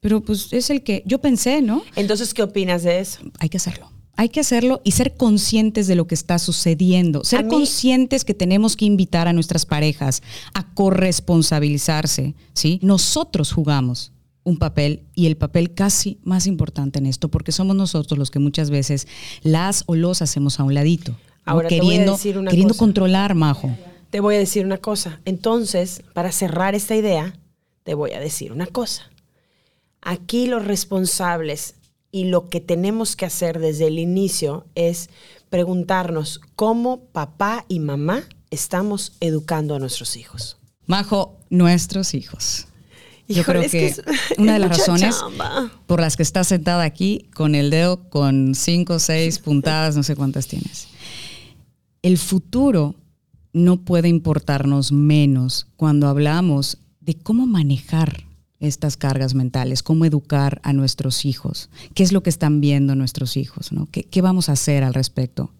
Pero 0.00 0.22
pues 0.22 0.52
es 0.52 0.70
el 0.70 0.82
que 0.82 1.02
yo 1.06 1.20
pensé, 1.20 1.60
¿no? 1.60 1.82
Entonces, 1.94 2.32
¿qué 2.32 2.42
opinas 2.42 2.82
de 2.82 3.00
eso? 3.00 3.20
Hay 3.38 3.48
que 3.50 3.58
hacerlo. 3.58 3.90
Hay 4.20 4.28
que 4.28 4.40
hacerlo 4.40 4.82
y 4.84 4.90
ser 4.90 5.14
conscientes 5.16 5.86
de 5.86 5.94
lo 5.94 6.06
que 6.06 6.14
está 6.14 6.38
sucediendo. 6.38 7.24
Ser 7.24 7.42
mí- 7.44 7.48
conscientes 7.48 8.22
que 8.22 8.34
tenemos 8.34 8.76
que 8.76 8.84
invitar 8.84 9.28
a 9.28 9.32
nuestras 9.32 9.64
parejas 9.64 10.22
a 10.52 10.74
corresponsabilizarse, 10.74 12.34
¿sí? 12.52 12.80
Nosotros 12.82 13.50
jugamos 13.50 14.12
un 14.44 14.58
papel 14.58 15.04
y 15.14 15.24
el 15.24 15.38
papel 15.38 15.72
casi 15.72 16.18
más 16.22 16.46
importante 16.46 16.98
en 16.98 17.06
esto 17.06 17.30
porque 17.30 17.50
somos 17.50 17.74
nosotros 17.76 18.18
los 18.18 18.30
que 18.30 18.40
muchas 18.40 18.68
veces 18.68 19.08
las 19.42 19.84
o 19.86 19.94
los 19.94 20.20
hacemos 20.20 20.60
a 20.60 20.64
un 20.64 20.74
ladito. 20.74 21.16
Ahora, 21.46 21.68
queriendo, 21.68 22.12
decir 22.12 22.36
una 22.36 22.50
queriendo 22.50 22.74
cosa. 22.74 22.78
controlar, 22.78 23.34
Majo. 23.34 23.74
Te 24.10 24.20
voy 24.20 24.34
a 24.34 24.38
decir 24.38 24.66
una 24.66 24.76
cosa. 24.76 25.22
Entonces, 25.24 26.02
para 26.12 26.30
cerrar 26.30 26.74
esta 26.74 26.94
idea, 26.94 27.38
te 27.84 27.94
voy 27.94 28.10
a 28.12 28.20
decir 28.20 28.52
una 28.52 28.66
cosa. 28.66 29.10
Aquí 30.02 30.46
los 30.46 30.62
responsables 30.66 31.76
y 32.12 32.24
lo 32.24 32.48
que 32.48 32.60
tenemos 32.60 33.16
que 33.16 33.26
hacer 33.26 33.58
desde 33.60 33.86
el 33.86 33.98
inicio 33.98 34.66
es 34.74 35.10
preguntarnos 35.48 36.40
cómo 36.56 37.04
papá 37.12 37.64
y 37.68 37.80
mamá 37.80 38.22
estamos 38.50 39.12
educando 39.20 39.74
a 39.74 39.78
nuestros 39.78 40.16
hijos. 40.16 40.56
Majo, 40.86 41.38
nuestros 41.50 42.14
hijos. 42.14 42.66
Yo 43.28 43.42
Híjole, 43.42 43.44
creo 43.44 43.62
es 43.62 43.70
que, 43.72 43.86
es- 43.86 44.02
una 44.38 44.54
de 44.54 44.58
las 44.58 44.70
razones 44.78 45.18
chamba. 45.20 45.70
por 45.86 46.00
las 46.00 46.16
que 46.16 46.22
estás 46.24 46.48
sentada 46.48 46.82
aquí 46.82 47.28
con 47.34 47.54
el 47.54 47.70
dedo 47.70 48.08
con 48.10 48.54
cinco, 48.56 48.98
seis 48.98 49.38
puntadas, 49.44 49.96
no 49.96 50.02
sé 50.02 50.16
cuántas 50.16 50.46
tienes. 50.48 50.88
El 52.02 52.18
futuro 52.18 52.96
no 53.52 53.76
puede 53.84 54.08
importarnos 54.08 54.90
menos 54.90 55.66
cuando 55.76 56.08
hablamos 56.08 56.78
de 57.00 57.14
cómo 57.16 57.46
manejar 57.46 58.24
estas 58.60 58.96
cargas 58.96 59.34
mentales, 59.34 59.82
cómo 59.82 60.04
educar 60.04 60.60
a 60.62 60.72
nuestros 60.72 61.24
hijos, 61.24 61.70
qué 61.94 62.02
es 62.02 62.12
lo 62.12 62.22
que 62.22 62.30
están 62.30 62.60
viendo 62.60 62.94
nuestros 62.94 63.36
hijos, 63.36 63.72
¿no? 63.72 63.88
¿Qué, 63.90 64.04
qué 64.04 64.20
vamos 64.20 64.48
a 64.48 64.52
hacer 64.52 64.84
al 64.84 64.94
respecto? 64.94 65.50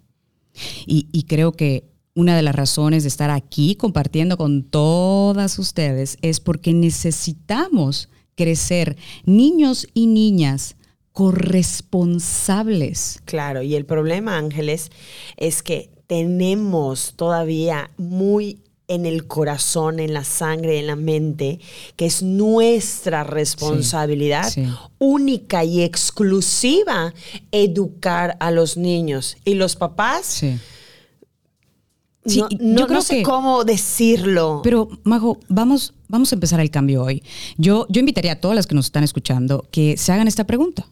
Y, 0.86 1.08
y 1.12 1.24
creo 1.24 1.52
que 1.52 1.84
una 2.14 2.36
de 2.36 2.42
las 2.42 2.54
razones 2.54 3.04
de 3.04 3.08
estar 3.08 3.30
aquí 3.30 3.74
compartiendo 3.74 4.36
con 4.36 4.62
todas 4.62 5.58
ustedes 5.58 6.18
es 6.22 6.40
porque 6.40 6.74
necesitamos 6.74 8.10
crecer 8.34 8.96
niños 9.24 9.86
y 9.94 10.06
niñas 10.06 10.76
corresponsables. 11.12 13.22
Claro, 13.24 13.62
y 13.62 13.74
el 13.74 13.86
problema, 13.86 14.38
Ángeles, 14.38 14.90
es 15.36 15.62
que 15.62 15.90
tenemos 16.06 17.14
todavía 17.16 17.90
muy 17.96 18.60
en 18.90 19.06
el 19.06 19.26
corazón, 19.26 20.00
en 20.00 20.12
la 20.12 20.24
sangre, 20.24 20.78
en 20.80 20.86
la 20.88 20.96
mente, 20.96 21.60
que 21.96 22.06
es 22.06 22.22
nuestra 22.22 23.24
responsabilidad 23.24 24.50
sí. 24.50 24.66
única 24.98 25.64
y 25.64 25.82
exclusiva 25.82 27.14
educar 27.52 28.36
a 28.40 28.50
los 28.50 28.76
niños. 28.76 29.36
Y 29.44 29.54
los 29.54 29.76
papás, 29.76 30.26
Sí. 30.26 30.58
No, 32.22 32.48
no- 32.60 32.80
yo 32.80 32.86
creo 32.86 32.98
no 32.98 33.02
sé 33.02 33.16
que- 33.16 33.22
cómo 33.22 33.64
decirlo. 33.64 34.60
Pero, 34.62 34.88
Majo, 35.04 35.38
vamos, 35.48 35.94
vamos 36.08 36.30
a 36.32 36.34
empezar 36.36 36.60
el 36.60 36.70
cambio 36.70 37.02
hoy. 37.02 37.22
Yo, 37.56 37.86
yo 37.88 38.00
invitaría 38.00 38.32
a 38.32 38.36
todas 38.40 38.54
las 38.54 38.66
que 38.66 38.74
nos 38.74 38.86
están 38.86 39.04
escuchando 39.04 39.66
que 39.70 39.96
se 39.96 40.12
hagan 40.12 40.28
esta 40.28 40.44
pregunta. 40.44 40.86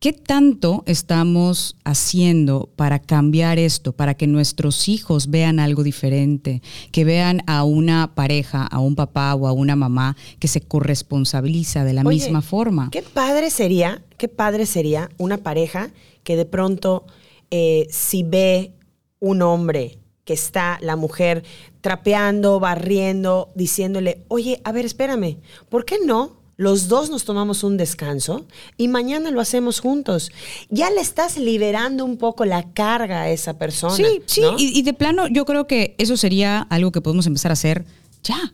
¿Qué 0.00 0.12
tanto 0.12 0.84
estamos 0.86 1.76
haciendo 1.82 2.70
para 2.76 3.00
cambiar 3.00 3.58
esto, 3.58 3.92
para 3.92 4.14
que 4.14 4.28
nuestros 4.28 4.88
hijos 4.88 5.28
vean 5.28 5.58
algo 5.58 5.82
diferente, 5.82 6.62
que 6.92 7.04
vean 7.04 7.42
a 7.48 7.64
una 7.64 8.14
pareja, 8.14 8.64
a 8.64 8.78
un 8.78 8.94
papá 8.94 9.34
o 9.34 9.48
a 9.48 9.52
una 9.52 9.74
mamá 9.74 10.16
que 10.38 10.46
se 10.46 10.60
corresponsabiliza 10.60 11.82
de 11.82 11.94
la 11.94 12.02
Oye, 12.02 12.14
misma 12.14 12.42
forma? 12.42 12.90
Qué 12.92 13.02
padre 13.02 13.50
sería, 13.50 14.04
qué 14.18 14.28
padre 14.28 14.66
sería 14.66 15.10
una 15.18 15.38
pareja 15.38 15.90
que 16.22 16.36
de 16.36 16.44
pronto, 16.44 17.04
eh, 17.50 17.88
si 17.90 18.22
ve 18.22 18.74
un 19.18 19.42
hombre 19.42 19.98
que 20.24 20.34
está 20.34 20.78
la 20.80 20.94
mujer 20.94 21.42
trapeando, 21.80 22.60
barriendo, 22.60 23.50
diciéndole, 23.56 24.22
oye, 24.28 24.60
a 24.62 24.70
ver, 24.70 24.84
espérame, 24.84 25.38
¿por 25.68 25.84
qué 25.84 25.96
no? 26.06 26.37
Los 26.58 26.88
dos 26.88 27.08
nos 27.08 27.24
tomamos 27.24 27.62
un 27.62 27.76
descanso 27.76 28.44
y 28.76 28.88
mañana 28.88 29.30
lo 29.30 29.40
hacemos 29.40 29.78
juntos. 29.78 30.32
Ya 30.70 30.90
le 30.90 31.00
estás 31.00 31.38
liberando 31.38 32.04
un 32.04 32.18
poco 32.18 32.44
la 32.44 32.72
carga 32.72 33.22
a 33.22 33.30
esa 33.30 33.58
persona. 33.58 33.94
Sí, 33.94 34.22
sí, 34.26 34.40
¿no? 34.40 34.56
y, 34.58 34.76
y 34.76 34.82
de 34.82 34.92
plano 34.92 35.28
yo 35.28 35.44
creo 35.44 35.68
que 35.68 35.94
eso 35.98 36.16
sería 36.16 36.62
algo 36.62 36.90
que 36.90 37.00
podemos 37.00 37.28
empezar 37.28 37.52
a 37.52 37.54
hacer 37.54 37.86
ya. 38.24 38.52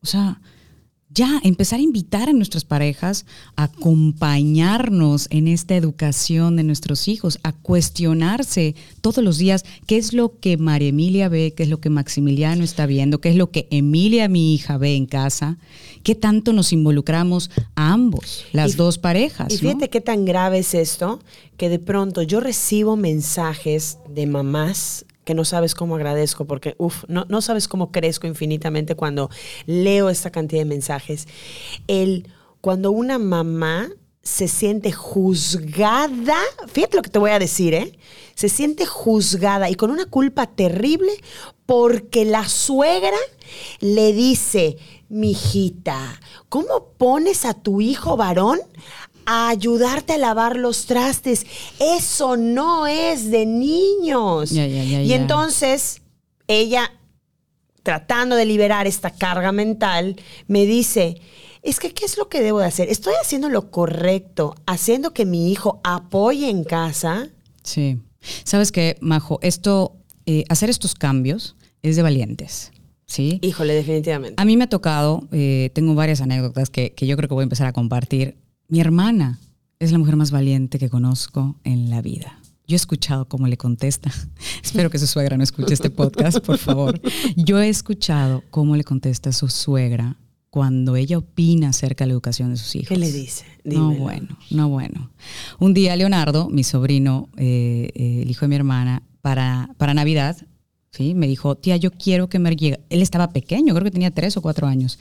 O 0.00 0.06
sea, 0.06 0.40
ya 1.12 1.40
empezar 1.42 1.80
a 1.80 1.82
invitar 1.82 2.28
a 2.28 2.32
nuestras 2.32 2.64
parejas 2.64 3.26
a 3.56 3.64
acompañarnos 3.64 5.26
en 5.30 5.48
esta 5.48 5.74
educación 5.76 6.56
de 6.56 6.62
nuestros 6.62 7.08
hijos, 7.08 7.38
a 7.42 7.52
cuestionarse 7.52 8.74
todos 9.00 9.22
los 9.24 9.38
días 9.38 9.64
qué 9.86 9.96
es 9.96 10.12
lo 10.12 10.38
que 10.38 10.56
María 10.56 10.88
Emilia 10.88 11.28
ve, 11.28 11.52
qué 11.56 11.64
es 11.64 11.68
lo 11.68 11.80
que 11.80 11.90
Maximiliano 11.90 12.62
está 12.62 12.86
viendo, 12.86 13.20
qué 13.20 13.30
es 13.30 13.36
lo 13.36 13.50
que 13.50 13.66
Emilia, 13.70 14.28
mi 14.28 14.54
hija, 14.54 14.78
ve 14.78 14.94
en 14.94 15.06
casa, 15.06 15.56
qué 16.04 16.14
tanto 16.14 16.52
nos 16.52 16.72
involucramos 16.72 17.50
a 17.74 17.92
ambos, 17.92 18.44
las 18.52 18.72
Y- 18.74 18.76
dos 18.76 18.98
parejas. 18.98 19.50
Y 19.52 19.54
¿no? 19.56 19.60
fíjate 19.60 19.90
qué 19.90 20.00
tan 20.00 20.24
grave 20.24 20.58
es 20.58 20.74
esto, 20.74 21.20
que 21.56 21.68
de 21.68 21.78
pronto 21.80 22.22
yo 22.22 22.40
recibo 22.40 22.96
mensajes 22.96 23.98
de 24.08 24.26
mamás 24.26 25.04
que 25.30 25.34
no 25.36 25.44
sabes 25.44 25.76
cómo 25.76 25.94
agradezco, 25.94 26.44
porque, 26.44 26.74
uff, 26.78 27.04
no, 27.06 27.24
no 27.28 27.40
sabes 27.40 27.68
cómo 27.68 27.92
crezco 27.92 28.26
infinitamente 28.26 28.96
cuando 28.96 29.30
leo 29.64 30.10
esta 30.10 30.30
cantidad 30.30 30.62
de 30.62 30.64
mensajes. 30.64 31.28
El, 31.86 32.26
cuando 32.60 32.90
una 32.90 33.20
mamá 33.20 33.90
se 34.24 34.48
siente 34.48 34.90
juzgada, 34.90 36.36
fíjate 36.66 36.96
lo 36.96 37.02
que 37.04 37.10
te 37.10 37.20
voy 37.20 37.30
a 37.30 37.38
decir, 37.38 37.74
¿eh? 37.74 37.96
Se 38.34 38.48
siente 38.48 38.86
juzgada 38.86 39.70
y 39.70 39.76
con 39.76 39.92
una 39.92 40.06
culpa 40.06 40.48
terrible 40.48 41.12
porque 41.64 42.24
la 42.24 42.48
suegra 42.48 43.16
le 43.78 44.12
dice, 44.12 44.78
mijita, 45.08 46.20
¿cómo 46.48 46.88
pones 46.98 47.44
a 47.44 47.54
tu 47.54 47.80
hijo 47.80 48.16
varón 48.16 48.58
a 49.32 49.48
ayudarte 49.48 50.14
a 50.14 50.18
lavar 50.18 50.56
los 50.56 50.86
trastes? 50.86 51.46
Eso 51.78 52.36
no 52.36 52.88
es 52.88 53.30
de 53.30 53.46
niños. 53.46 54.50
Y 54.50 55.12
entonces 55.12 56.02
ella, 56.48 56.90
tratando 57.84 58.34
de 58.34 58.44
liberar 58.44 58.88
esta 58.88 59.10
carga 59.10 59.52
mental, 59.52 60.16
me 60.48 60.66
dice, 60.66 61.20
es 61.62 61.78
que, 61.78 61.94
¿qué 61.94 62.06
es 62.06 62.18
lo 62.18 62.28
que 62.28 62.40
debo 62.40 62.58
de 62.58 62.66
hacer? 62.66 62.88
¿Estoy 62.88 63.14
haciendo 63.22 63.48
lo 63.48 63.70
correcto, 63.70 64.56
haciendo 64.66 65.14
que 65.14 65.26
mi 65.26 65.52
hijo 65.52 65.80
apoye 65.84 66.50
en 66.50 66.64
casa? 66.64 67.28
Sí. 67.62 68.00
¿Sabes 68.42 68.72
qué, 68.72 68.96
Majo? 69.00 69.38
Esto, 69.42 69.96
eh, 70.26 70.44
hacer 70.48 70.70
estos 70.70 70.96
cambios 70.96 71.54
es 71.82 71.94
de 71.94 72.02
valientes, 72.02 72.72
¿sí? 73.06 73.38
Híjole, 73.42 73.74
definitivamente. 73.74 74.42
A 74.42 74.44
mí 74.44 74.56
me 74.56 74.64
ha 74.64 74.68
tocado, 74.68 75.28
eh, 75.30 75.70
tengo 75.72 75.94
varias 75.94 76.20
anécdotas 76.20 76.68
que, 76.68 76.94
que 76.94 77.06
yo 77.06 77.16
creo 77.16 77.28
que 77.28 77.34
voy 77.34 77.42
a 77.42 77.44
empezar 77.44 77.68
a 77.68 77.72
compartir. 77.72 78.36
Mi 78.70 78.78
hermana 78.78 79.40
es 79.80 79.90
la 79.90 79.98
mujer 79.98 80.14
más 80.14 80.30
valiente 80.30 80.78
que 80.78 80.88
conozco 80.88 81.56
en 81.64 81.90
la 81.90 82.02
vida. 82.02 82.40
Yo 82.68 82.76
he 82.76 82.76
escuchado 82.76 83.26
cómo 83.26 83.48
le 83.48 83.56
contesta. 83.56 84.12
Espero 84.62 84.90
que 84.90 84.98
su 85.00 85.08
suegra 85.08 85.36
no 85.36 85.42
escuche 85.42 85.74
este 85.74 85.90
podcast, 85.90 86.38
por 86.38 86.56
favor. 86.56 87.00
Yo 87.36 87.58
he 87.58 87.68
escuchado 87.68 88.44
cómo 88.50 88.76
le 88.76 88.84
contesta 88.84 89.32
su 89.32 89.48
suegra 89.48 90.18
cuando 90.50 90.94
ella 90.94 91.18
opina 91.18 91.70
acerca 91.70 92.04
de 92.04 92.08
la 92.08 92.12
educación 92.12 92.50
de 92.50 92.58
sus 92.58 92.76
hijos. 92.76 92.90
¿Qué 92.90 92.96
le 92.96 93.10
dice? 93.10 93.44
No, 93.64 93.92
bueno, 93.92 94.38
no, 94.50 94.68
bueno. 94.68 95.10
Un 95.58 95.74
día 95.74 95.96
Leonardo, 95.96 96.48
mi 96.48 96.62
sobrino, 96.62 97.28
eh, 97.38 97.90
eh, 97.96 98.22
el 98.22 98.30
hijo 98.30 98.42
de 98.42 98.50
mi 98.50 98.54
hermana, 98.54 99.02
para, 99.20 99.68
para 99.78 99.94
Navidad, 99.94 100.36
¿sí? 100.92 101.14
me 101.14 101.26
dijo, 101.26 101.56
tía, 101.56 101.76
yo 101.76 101.90
quiero 101.90 102.28
que 102.28 102.38
me 102.38 102.54
llegue. 102.54 102.78
Él 102.88 103.02
estaba 103.02 103.30
pequeño, 103.30 103.74
creo 103.74 103.84
que 103.84 103.90
tenía 103.90 104.12
tres 104.12 104.36
o 104.36 104.42
cuatro 104.42 104.68
años. 104.68 105.00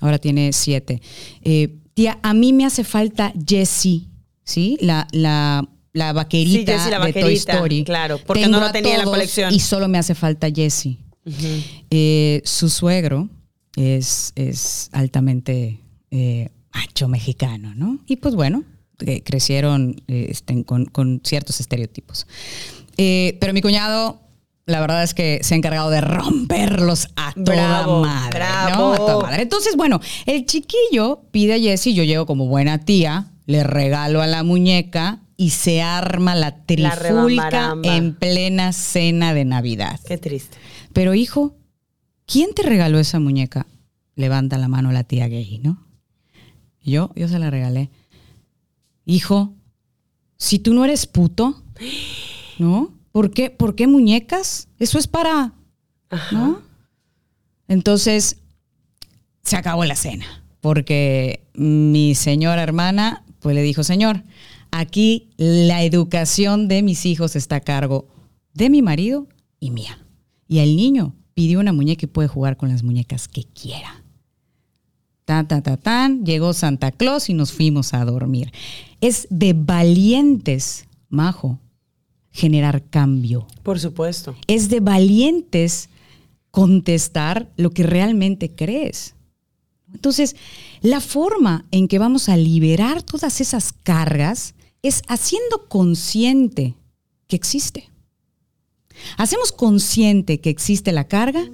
Ahora 0.00 0.18
tiene 0.18 0.54
siete. 0.54 1.02
Eh, 1.42 1.80
tía, 1.94 2.18
a 2.22 2.34
mí 2.34 2.52
me 2.52 2.64
hace 2.64 2.84
falta 2.84 3.32
Jessie, 3.46 4.08
¿sí? 4.44 4.76
La, 4.80 5.06
la, 5.12 5.68
la 5.92 6.12
vaquerita 6.12 6.72
Sí, 6.72 6.78
Jessie, 6.78 6.90
la 6.90 6.98
de 7.06 7.12
Toy 7.12 7.22
vaquerita, 7.22 7.52
Story. 7.54 7.84
claro, 7.84 8.18
porque 8.26 8.42
Tengo 8.44 8.60
no 8.60 8.66
a 8.66 8.72
tenía 8.72 8.92
en 8.94 8.98
la 8.98 9.04
colección. 9.04 9.52
Y 9.54 9.60
solo 9.60 9.88
me 9.88 9.98
hace 9.98 10.14
falta 10.14 10.48
Jessie. 10.54 10.98
Eh, 11.90 12.42
su 12.44 12.68
suegro 12.68 13.28
es, 13.76 14.32
es 14.36 14.90
altamente 14.92 15.80
eh, 16.10 16.50
macho 16.74 17.08
mexicano, 17.08 17.72
¿no? 17.74 17.98
Y 18.06 18.16
pues 18.16 18.34
bueno, 18.34 18.64
eh, 19.06 19.22
crecieron 19.22 20.02
eh, 20.08 20.32
con, 20.66 20.84
con 20.86 21.20
ciertos 21.24 21.60
estereotipos. 21.60 22.26
Eh, 22.96 23.36
pero 23.40 23.52
mi 23.52 23.60
cuñado, 23.62 24.20
la 24.66 24.80
verdad 24.80 25.02
es 25.02 25.12
que 25.14 25.40
se 25.42 25.54
ha 25.54 25.56
encargado 25.56 25.90
de 25.90 26.00
romperlos 26.00 27.08
a 27.16 27.32
toda 27.32 27.44
Bravo, 27.44 28.00
madre. 28.02 28.38
bravo. 28.38 28.70
¿no? 28.70 28.92
A 28.92 28.96
toda 28.96 29.22
madre. 29.26 29.42
Entonces, 29.42 29.76
bueno, 29.76 30.00
el 30.26 30.46
chiquillo 30.46 31.22
pide 31.30 31.54
a 31.54 31.58
Jessie, 31.58 31.92
yo 31.94 32.02
llego 32.04 32.24
como 32.26 32.46
buena 32.46 32.78
tía, 32.78 33.30
le 33.46 33.62
regalo 33.62 34.22
a 34.22 34.26
la 34.26 34.42
muñeca 34.42 35.20
y 35.36 35.50
se 35.50 35.82
arma 35.82 36.34
la 36.34 36.64
trifulca 36.64 37.74
en 37.82 38.14
plena 38.14 38.72
cena 38.72 39.34
de 39.34 39.44
Navidad. 39.44 40.00
Qué 40.06 40.16
triste. 40.16 40.56
Pero 40.92 41.14
hijo, 41.14 41.56
¿quién 42.24 42.54
te 42.54 42.62
regaló 42.62 42.98
esa 42.98 43.18
muñeca? 43.20 43.66
Levanta 44.14 44.56
la 44.58 44.68
mano 44.68 44.92
la 44.92 45.04
tía 45.04 45.26
gay, 45.28 45.58
¿no? 45.58 45.84
Yo, 46.82 47.10
yo 47.16 47.28
se 47.28 47.38
la 47.38 47.50
regalé. 47.50 47.90
Hijo, 49.04 49.52
si 50.38 50.58
tú 50.58 50.72
no 50.72 50.84
eres 50.84 51.06
puto, 51.06 51.62
¿no? 52.58 52.93
¿Por 53.14 53.30
qué, 53.30 53.48
¿Por 53.48 53.76
qué 53.76 53.86
muñecas? 53.86 54.66
Eso 54.80 54.98
es 54.98 55.06
para, 55.06 55.52
¿no? 56.32 56.62
Entonces, 57.68 58.38
se 59.40 59.54
acabó 59.54 59.84
la 59.84 59.94
cena, 59.94 60.42
porque 60.60 61.46
mi 61.54 62.16
señora 62.16 62.64
hermana, 62.64 63.24
pues 63.38 63.54
le 63.54 63.62
dijo, 63.62 63.84
señor, 63.84 64.24
aquí 64.72 65.28
la 65.36 65.84
educación 65.84 66.66
de 66.66 66.82
mis 66.82 67.06
hijos 67.06 67.36
está 67.36 67.54
a 67.54 67.60
cargo 67.60 68.08
de 68.52 68.68
mi 68.68 68.82
marido 68.82 69.28
y 69.60 69.70
mía. 69.70 70.04
Y 70.48 70.58
el 70.58 70.74
niño 70.74 71.14
pidió 71.34 71.60
una 71.60 71.72
muñeca 71.72 72.06
y 72.06 72.08
puede 72.08 72.26
jugar 72.26 72.56
con 72.56 72.68
las 72.68 72.82
muñecas 72.82 73.28
que 73.28 73.44
quiera. 73.44 74.02
Tan, 75.24 75.46
tan, 75.46 75.62
tan, 75.62 75.78
tan, 75.78 76.26
llegó 76.26 76.52
Santa 76.52 76.90
Claus 76.90 77.28
y 77.28 77.34
nos 77.34 77.52
fuimos 77.52 77.94
a 77.94 78.04
dormir. 78.04 78.50
Es 79.00 79.28
de 79.30 79.52
valientes, 79.52 80.88
Majo, 81.08 81.60
generar 82.34 82.82
cambio. 82.90 83.46
Por 83.62 83.78
supuesto. 83.78 84.34
Es 84.48 84.68
de 84.68 84.80
valientes 84.80 85.88
contestar 86.50 87.48
lo 87.56 87.70
que 87.70 87.84
realmente 87.84 88.50
crees. 88.50 89.14
Entonces, 89.94 90.34
la 90.82 91.00
forma 91.00 91.64
en 91.70 91.86
que 91.86 92.00
vamos 92.00 92.28
a 92.28 92.36
liberar 92.36 93.04
todas 93.04 93.40
esas 93.40 93.72
cargas 93.72 94.54
es 94.82 95.02
haciendo 95.06 95.68
consciente 95.68 96.74
que 97.28 97.36
existe. 97.36 97.88
Hacemos 99.16 99.52
consciente 99.52 100.40
que 100.40 100.50
existe 100.50 100.90
la 100.90 101.06
carga 101.06 101.48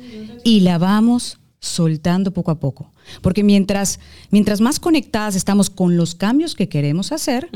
y 0.44 0.60
la 0.60 0.78
vamos 0.78 1.40
soltando 1.58 2.32
poco 2.32 2.50
a 2.50 2.58
poco. 2.58 2.90
Porque 3.20 3.44
mientras, 3.44 4.00
mientras 4.30 4.62
más 4.62 4.80
conectadas 4.80 5.36
estamos 5.36 5.68
con 5.68 5.98
los 5.98 6.14
cambios 6.14 6.54
que 6.54 6.70
queremos 6.70 7.12
hacer, 7.12 7.50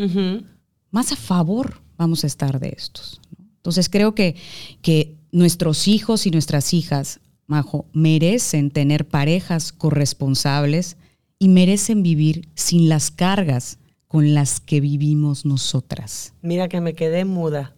más 0.90 1.12
a 1.12 1.16
favor 1.16 1.83
vamos 1.96 2.24
a 2.24 2.26
estar 2.26 2.60
de 2.60 2.74
estos. 2.76 3.20
Entonces 3.56 3.88
creo 3.88 4.14
que, 4.14 4.36
que 4.82 5.16
nuestros 5.32 5.88
hijos 5.88 6.26
y 6.26 6.30
nuestras 6.30 6.74
hijas, 6.74 7.20
Majo, 7.46 7.86
merecen 7.92 8.70
tener 8.70 9.06
parejas 9.08 9.72
corresponsables 9.72 10.96
y 11.38 11.48
merecen 11.48 12.02
vivir 12.02 12.48
sin 12.54 12.88
las 12.88 13.10
cargas 13.10 13.78
con 14.06 14.34
las 14.34 14.60
que 14.60 14.80
vivimos 14.80 15.44
nosotras, 15.44 16.34
Mira 16.40 16.68
que 16.68 16.80
me 16.80 16.94
quedé 16.94 17.24
muda. 17.24 17.74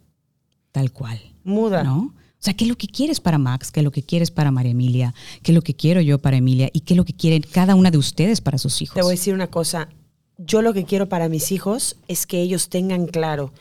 tal 0.71 0.91
cual. 0.91 1.19
Muda. 1.43 1.83
¿No? 1.83 2.13
O 2.39 2.39
sea, 2.39 2.53
¿qué 2.53 2.65
es 2.65 2.69
lo 2.69 2.77
que 2.77 2.87
quieres 2.87 3.19
para 3.19 3.39
Max? 3.39 3.71
¿Qué 3.71 3.79
es 3.79 3.83
lo 3.83 3.91
que 3.91 4.03
quieres 4.03 4.29
para 4.29 4.51
María 4.51 4.71
Emilia? 4.71 5.15
¿Qué 5.41 5.51
es 5.51 5.55
lo 5.55 5.63
que 5.63 5.73
quiero 5.73 6.01
yo 6.01 6.19
para 6.19 6.37
Emilia? 6.37 6.69
¿Y 6.71 6.81
qué 6.81 6.93
es 6.93 6.97
lo 6.97 7.05
que 7.05 7.13
quieren 7.13 7.41
cada 7.41 7.73
una 7.73 7.89
de 7.89 7.97
ustedes 7.97 8.41
para 8.41 8.59
sus 8.59 8.79
hijos? 8.83 8.93
Te 8.93 9.01
voy 9.01 9.13
a 9.13 9.17
decir 9.17 9.33
una 9.33 9.47
cosa. 9.47 9.89
Yo 10.37 10.61
lo 10.61 10.73
que 10.73 10.85
quiero 10.85 11.09
para 11.09 11.29
mis 11.29 11.51
hijos 11.51 11.97
es 12.07 12.27
que 12.27 12.41
ellos 12.41 12.69
tengan 12.69 13.07
claro 13.07 13.51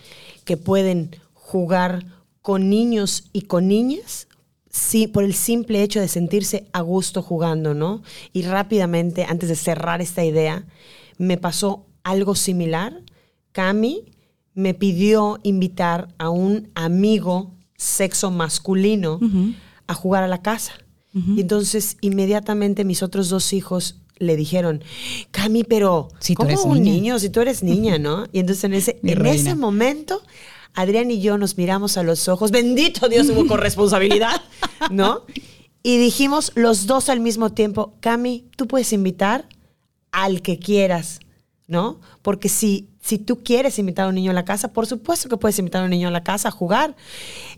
que 0.44 0.56
pueden 0.56 1.16
jugar 1.32 2.04
con 2.42 2.68
niños 2.68 3.24
y 3.32 3.42
con 3.42 3.68
niñas 3.68 4.26
sí, 4.76 5.06
por 5.06 5.24
el 5.24 5.34
simple 5.34 5.82
hecho 5.82 6.00
de 6.00 6.08
sentirse 6.08 6.66
a 6.72 6.82
gusto 6.82 7.22
jugando, 7.22 7.74
¿no? 7.74 8.02
Y 8.32 8.42
rápidamente, 8.42 9.24
antes 9.24 9.48
de 9.48 9.56
cerrar 9.56 10.02
esta 10.02 10.24
idea, 10.24 10.64
me 11.18 11.38
pasó 11.38 11.86
algo 12.04 12.34
similar. 12.34 13.02
Cami 13.52 14.04
me 14.54 14.74
pidió 14.74 15.38
invitar 15.42 16.14
a 16.18 16.30
un 16.30 16.70
amigo 16.74 17.54
sexo 17.76 18.30
masculino 18.30 19.18
a 19.86 19.94
jugar 19.94 20.22
a 20.22 20.28
la 20.28 20.42
casa. 20.42 20.72
Y 21.14 21.40
entonces 21.40 21.96
inmediatamente 22.02 22.84
mis 22.84 23.02
otros 23.02 23.30
dos 23.30 23.54
hijos 23.54 23.96
le 24.18 24.36
dijeron, 24.36 24.82
Cami, 25.30 25.64
pero 25.64 26.08
Si 26.20 26.34
tú 26.34 26.38
¿cómo 26.38 26.50
eres 26.50 26.64
un 26.64 26.74
niña?" 26.82 26.92
niño 26.92 27.18
si 27.18 27.30
tú 27.30 27.40
eres 27.40 27.62
niña, 27.62 27.98
no? 27.98 28.26
Y 28.32 28.40
entonces 28.40 28.64
en 28.64 28.74
ese, 28.74 28.98
Mi 29.02 29.12
en 29.12 29.20
reina. 29.20 29.36
ese 29.36 29.54
momento, 29.54 30.22
Adrián 30.74 31.10
y 31.10 31.20
yo 31.20 31.38
nos 31.38 31.56
miramos 31.56 31.96
a 31.96 32.02
los 32.02 32.28
ojos, 32.28 32.50
bendito 32.50 33.08
Dios, 33.08 33.28
hubo 33.30 33.46
corresponsabilidad, 33.46 34.40
¿no? 34.90 35.22
Y 35.82 35.98
dijimos 35.98 36.52
los 36.54 36.86
dos 36.86 37.08
al 37.08 37.20
mismo 37.20 37.52
tiempo, 37.52 37.94
Cami, 38.00 38.46
tú 38.56 38.66
puedes 38.66 38.92
invitar 38.92 39.48
al 40.10 40.42
que 40.42 40.58
quieras, 40.58 41.20
¿no? 41.66 42.00
Porque 42.22 42.48
si, 42.48 42.88
si 43.06 43.18
tú 43.18 43.44
quieres 43.44 43.78
invitar 43.78 44.06
a 44.06 44.08
un 44.08 44.16
niño 44.16 44.32
a 44.32 44.34
la 44.34 44.44
casa, 44.44 44.72
por 44.72 44.86
supuesto 44.86 45.28
que 45.28 45.36
puedes 45.36 45.56
invitar 45.60 45.82
a 45.82 45.84
un 45.84 45.90
niño 45.90 46.08
a 46.08 46.10
la 46.10 46.24
casa 46.24 46.48
a 46.48 46.50
jugar. 46.50 46.96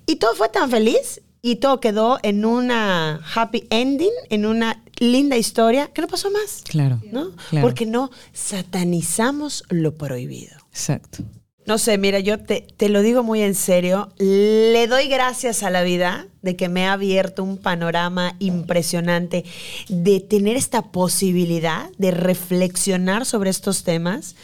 Y 0.07 0.17
todo 0.17 0.35
fue 0.35 0.51
tan 0.51 0.71
feliz 0.71 1.23
y 1.41 1.57
todo 1.57 1.81
quedó 1.81 2.19
en 2.23 2.45
una 2.45 3.21
happy 3.35 3.67
ending, 3.71 4.11
en 4.29 4.45
una 4.45 4.83
linda 4.99 5.39
historia, 5.39 5.87
que 5.87 6.03
no 6.03 6.09
pasó 6.09 6.31
más, 6.31 6.63
Claro. 6.69 7.01
¿no? 7.13 7.31
claro. 7.49 7.67
Porque 7.67 7.87
no 7.87 8.11
satanizamos 8.35 9.65
lo 9.71 9.95
prohibido. 9.95 10.55
Exacto. 10.71 11.25
No 11.69 11.77
sé, 11.77 11.99
mira, 11.99 12.19
yo 12.19 12.39
te, 12.39 12.67
te 12.79 12.89
lo 12.89 13.03
digo 13.03 13.23
muy 13.23 13.43
en 13.43 13.55
serio. 13.55 14.09
Le 14.19 14.87
doy 14.87 15.07
gracias 15.09 15.63
a 15.63 15.69
la 15.69 15.83
vida 15.83 16.27
de 16.41 16.57
que 16.57 16.71
me 16.71 16.87
ha 16.87 16.95
abierto 16.95 17.45
un 17.45 17.59
panorama 17.59 18.35
impresionante 18.39 19.45
de 19.89 20.21
tener 20.21 20.57
esta 20.57 20.81
posibilidad 20.81 21.91
de 21.99 22.11
reflexionar 22.11 23.27
sobre 23.27 23.51
estos 23.51 23.83
temas, 23.83 24.35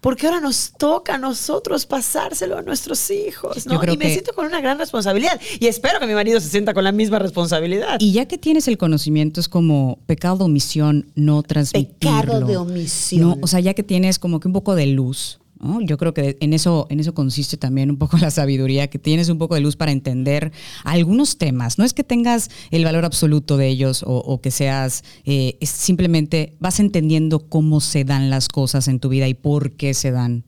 porque 0.00 0.26
ahora 0.28 0.40
nos 0.40 0.72
toca 0.78 1.14
a 1.16 1.18
nosotros 1.18 1.84
pasárselo 1.84 2.56
a 2.58 2.62
nuestros 2.62 3.10
hijos, 3.10 3.66
Y 3.66 3.68
me 3.96 3.96
que- 4.06 4.12
siento 4.12 4.32
con 4.34 4.46
una 4.46 4.60
gran 4.60 4.78
responsabilidad 4.78 5.40
y 5.58 5.66
espero 5.66 5.98
que 5.98 6.06
mi 6.06 6.14
marido 6.14 6.38
se 6.38 6.48
sienta 6.48 6.74
con 6.74 6.84
la 6.84 6.92
misma 6.92 7.18
responsabilidad. 7.18 7.96
Y 7.98 8.12
ya 8.12 8.26
que 8.26 8.38
tienes 8.38 8.68
el 8.68 8.78
conocimiento, 8.78 9.40
es 9.40 9.48
como 9.48 9.98
pecado 10.06 10.36
de 10.38 10.44
omisión 10.44 11.10
no 11.16 11.42
transmitirlo. 11.42 11.98
Pecado 11.98 12.46
de 12.46 12.56
omisión. 12.56 13.20
No, 13.22 13.36
o 13.40 13.46
sea, 13.48 13.58
ya 13.58 13.74
que 13.74 13.82
tienes 13.82 14.20
como 14.20 14.38
que 14.38 14.46
un 14.46 14.54
poco 14.54 14.76
de 14.76 14.86
luz, 14.86 15.40
Yo 15.80 15.98
creo 15.98 16.14
que 16.14 16.36
en 16.40 16.52
eso, 16.52 16.86
en 16.88 17.00
eso 17.00 17.14
consiste 17.14 17.56
también 17.56 17.90
un 17.90 17.98
poco 17.98 18.16
la 18.18 18.30
sabiduría, 18.30 18.88
que 18.88 18.98
tienes 18.98 19.28
un 19.28 19.38
poco 19.38 19.56
de 19.56 19.60
luz 19.60 19.76
para 19.76 19.92
entender 19.92 20.52
algunos 20.84 21.36
temas. 21.36 21.78
No 21.78 21.84
es 21.84 21.92
que 21.92 22.04
tengas 22.04 22.50
el 22.70 22.84
valor 22.84 23.04
absoluto 23.04 23.56
de 23.56 23.68
ellos 23.68 24.04
o, 24.06 24.40
que 24.40 24.50
seas, 24.50 25.02
eh, 25.24 25.58
simplemente 25.62 26.56
vas 26.60 26.78
entendiendo 26.78 27.48
cómo 27.48 27.80
se 27.80 28.04
dan 28.04 28.30
las 28.30 28.48
cosas 28.48 28.86
en 28.88 29.00
tu 29.00 29.08
vida 29.08 29.26
y 29.26 29.34
por 29.34 29.72
qué 29.72 29.94
se 29.94 30.12
dan. 30.12 30.44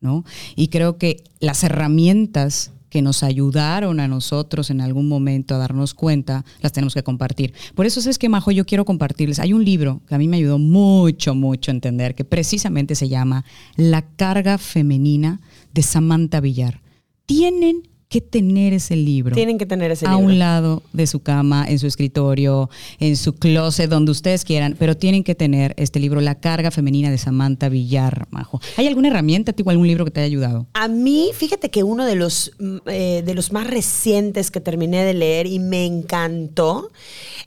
¿no? 0.00 0.24
Y 0.54 0.68
creo 0.68 0.98
que 0.98 1.24
las 1.40 1.64
herramientas 1.64 2.72
que 2.96 3.02
nos 3.02 3.22
ayudaron 3.22 4.00
a 4.00 4.08
nosotros 4.08 4.70
en 4.70 4.80
algún 4.80 5.06
momento 5.06 5.54
a 5.54 5.58
darnos 5.58 5.92
cuenta, 5.92 6.46
las 6.62 6.72
tenemos 6.72 6.94
que 6.94 7.02
compartir. 7.02 7.52
Por 7.74 7.84
eso 7.84 8.00
es 8.08 8.16
que, 8.16 8.30
Majo, 8.30 8.52
yo 8.52 8.64
quiero 8.64 8.86
compartirles. 8.86 9.38
Hay 9.38 9.52
un 9.52 9.66
libro 9.66 10.00
que 10.08 10.14
a 10.14 10.18
mí 10.18 10.28
me 10.28 10.38
ayudó 10.38 10.58
mucho, 10.58 11.34
mucho 11.34 11.70
a 11.70 11.74
entender, 11.74 12.14
que 12.14 12.24
precisamente 12.24 12.94
se 12.94 13.10
llama 13.10 13.44
La 13.76 14.00
carga 14.00 14.56
femenina 14.56 15.42
de 15.74 15.82
Samantha 15.82 16.40
Villar. 16.40 16.80
Tienen 17.26 17.86
que 18.08 18.20
tener 18.20 18.72
ese 18.72 18.94
libro. 18.96 19.34
Tienen 19.34 19.58
que 19.58 19.66
tener 19.66 19.90
ese 19.90 20.06
a 20.06 20.10
libro. 20.10 20.24
A 20.24 20.26
un 20.26 20.38
lado 20.38 20.82
de 20.92 21.06
su 21.06 21.20
cama, 21.20 21.66
en 21.68 21.78
su 21.78 21.86
escritorio, 21.86 22.70
en 23.00 23.16
su 23.16 23.34
closet, 23.34 23.90
donde 23.90 24.12
ustedes 24.12 24.44
quieran, 24.44 24.76
pero 24.78 24.96
tienen 24.96 25.24
que 25.24 25.34
tener 25.34 25.74
este 25.76 25.98
libro, 25.98 26.20
La 26.20 26.36
carga 26.36 26.70
femenina 26.70 27.10
de 27.10 27.18
Samantha 27.18 27.68
Villar, 27.68 28.28
Majo. 28.30 28.60
¿Hay 28.76 28.86
alguna 28.86 29.08
herramienta, 29.08 29.52
tipo 29.52 29.70
algún 29.70 29.88
libro 29.88 30.04
que 30.04 30.10
te 30.12 30.20
haya 30.20 30.26
ayudado? 30.26 30.66
A 30.74 30.88
mí, 30.88 31.30
fíjate 31.34 31.70
que 31.70 31.82
uno 31.82 32.06
de 32.06 32.14
los, 32.14 32.52
mm, 32.58 32.76
eh, 32.86 33.22
de 33.24 33.34
los 33.34 33.52
más 33.52 33.66
recientes 33.66 34.50
que 34.50 34.60
terminé 34.60 35.04
de 35.04 35.14
leer 35.14 35.46
y 35.46 35.58
me 35.58 35.84
encantó, 35.84 36.90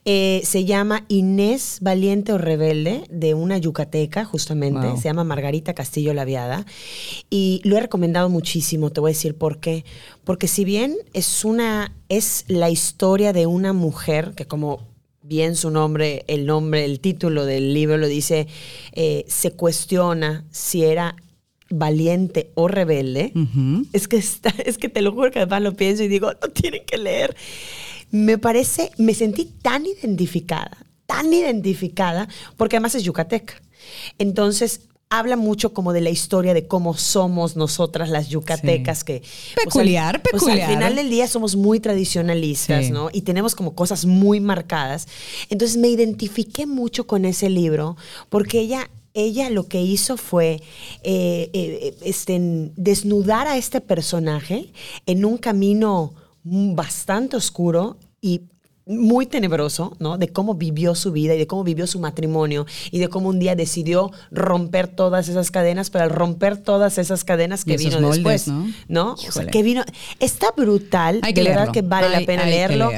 eh, 0.05 0.41
se 0.43 0.65
llama 0.65 1.05
Inés 1.07 1.79
Valiente 1.81 2.33
o 2.33 2.37
Rebelde, 2.37 3.03
de 3.09 3.33
una 3.33 3.57
yucateca, 3.57 4.25
justamente. 4.25 4.97
Se 4.97 5.03
llama 5.03 5.23
Margarita 5.23 5.73
Castillo 5.73 6.13
Laviada. 6.13 6.65
Y 7.29 7.61
lo 7.63 7.77
he 7.77 7.81
recomendado 7.81 8.29
muchísimo, 8.29 8.91
te 8.91 8.99
voy 8.99 9.11
a 9.11 9.13
decir 9.13 9.35
por 9.35 9.59
qué. 9.59 9.85
Porque 10.29 10.47
si 10.47 10.63
bien 10.63 10.95
es 11.13 11.43
una, 11.43 11.91
es 12.07 12.45
la 12.47 12.69
historia 12.69 13.33
de 13.33 13.47
una 13.47 13.73
mujer 13.73 14.33
que 14.35 14.45
como 14.45 14.87
bien 15.23 15.55
su 15.55 15.71
nombre, 15.71 16.23
el 16.27 16.45
nombre, 16.45 16.85
el 16.85 16.99
título 16.99 17.47
del 17.47 17.73
libro 17.73 17.97
lo 17.97 18.05
dice, 18.05 18.47
eh, 18.91 19.25
se 19.27 19.53
cuestiona 19.53 20.45
si 20.51 20.83
era 20.83 21.15
valiente 21.71 22.51
o 22.53 22.67
rebelde. 22.67 23.33
Es 23.91 24.07
que 24.07 24.17
es 24.65 24.77
que 24.77 24.87
te 24.87 25.01
lo 25.01 25.13
juro 25.13 25.31
que 25.31 25.39
además 25.39 25.63
lo 25.63 25.73
pienso 25.75 26.03
y 26.03 26.07
digo, 26.07 26.31
no 26.31 26.49
tienen 26.49 26.85
que 26.85 26.99
leer. 26.99 27.35
Me 28.11 28.37
parece, 28.37 28.91
me 28.99 29.15
sentí 29.15 29.45
tan 29.45 29.87
identificada, 29.87 30.77
tan 31.07 31.33
identificada, 31.33 32.29
porque 32.55 32.75
además 32.75 32.93
es 32.93 33.01
yucateca. 33.01 33.59
Entonces, 34.19 34.88
habla 35.09 35.37
mucho 35.37 35.73
como 35.73 35.91
de 35.91 36.01
la 36.01 36.11
historia 36.11 36.53
de 36.53 36.67
cómo 36.67 36.95
somos 36.95 37.55
nosotras 37.55 38.09
las 38.09 38.29
yucatecas 38.29 39.03
que 39.03 39.23
peculiar, 39.55 40.21
peculiar. 40.21 40.69
al 40.69 40.75
final 40.75 40.95
del 40.95 41.09
día 41.09 41.27
somos 41.27 41.55
muy 41.55 41.79
tradicionalistas, 41.79 42.91
¿no? 42.91 43.09
Y 43.11 43.23
tenemos 43.23 43.55
como 43.55 43.73
cosas 43.73 44.05
muy 44.05 44.39
marcadas. 44.39 45.07
Entonces 45.49 45.77
me 45.77 45.87
identifiqué 45.87 46.67
mucho 46.67 47.07
con 47.07 47.25
ese 47.25 47.49
libro 47.49 47.97
porque 48.29 48.59
ella 48.59 48.89
ella 49.15 49.49
lo 49.49 49.67
que 49.67 49.81
hizo 49.81 50.15
fue 50.15 50.61
eh, 51.01 51.49
eh, 51.53 51.95
este, 52.03 52.39
desnudar 52.75 53.47
a 53.47 53.57
este 53.57 53.81
personaje 53.81 54.71
en 55.07 55.25
un 55.25 55.37
camino 55.37 56.13
bastante 56.43 57.35
oscuro 57.35 57.97
y 58.21 58.41
muy 58.89 59.27
tenebroso, 59.27 59.95
¿no? 59.99 60.17
De 60.17 60.29
cómo 60.29 60.55
vivió 60.55 60.95
su 60.95 61.11
vida 61.11 61.35
y 61.35 61.37
de 61.37 61.45
cómo 61.45 61.63
vivió 61.63 61.85
su 61.85 61.99
matrimonio 61.99 62.65
y 62.89 62.97
de 62.97 63.07
cómo 63.07 63.29
un 63.29 63.37
día 63.37 63.55
decidió 63.55 64.11
romper 64.31 64.87
todas 64.87 65.29
esas 65.29 65.51
cadenas, 65.51 65.91
pero 65.91 66.05
al 66.05 66.09
romper 66.09 66.57
todas 66.57 66.97
esas 66.97 67.23
cadenas 67.23 67.65
que 67.65 67.77
vino 67.77 68.01
después, 68.01 68.47
¿no? 68.87 69.13
O 69.13 69.17
sea, 69.17 69.45
que 69.45 69.61
vino, 69.61 69.83
está 70.19 70.51
brutal, 70.57 71.21
de 71.21 71.43
verdad 71.43 71.71
que 71.71 71.83
vale 71.83 72.09
la 72.09 72.25
pena 72.25 72.45
leerlo. 72.45 72.89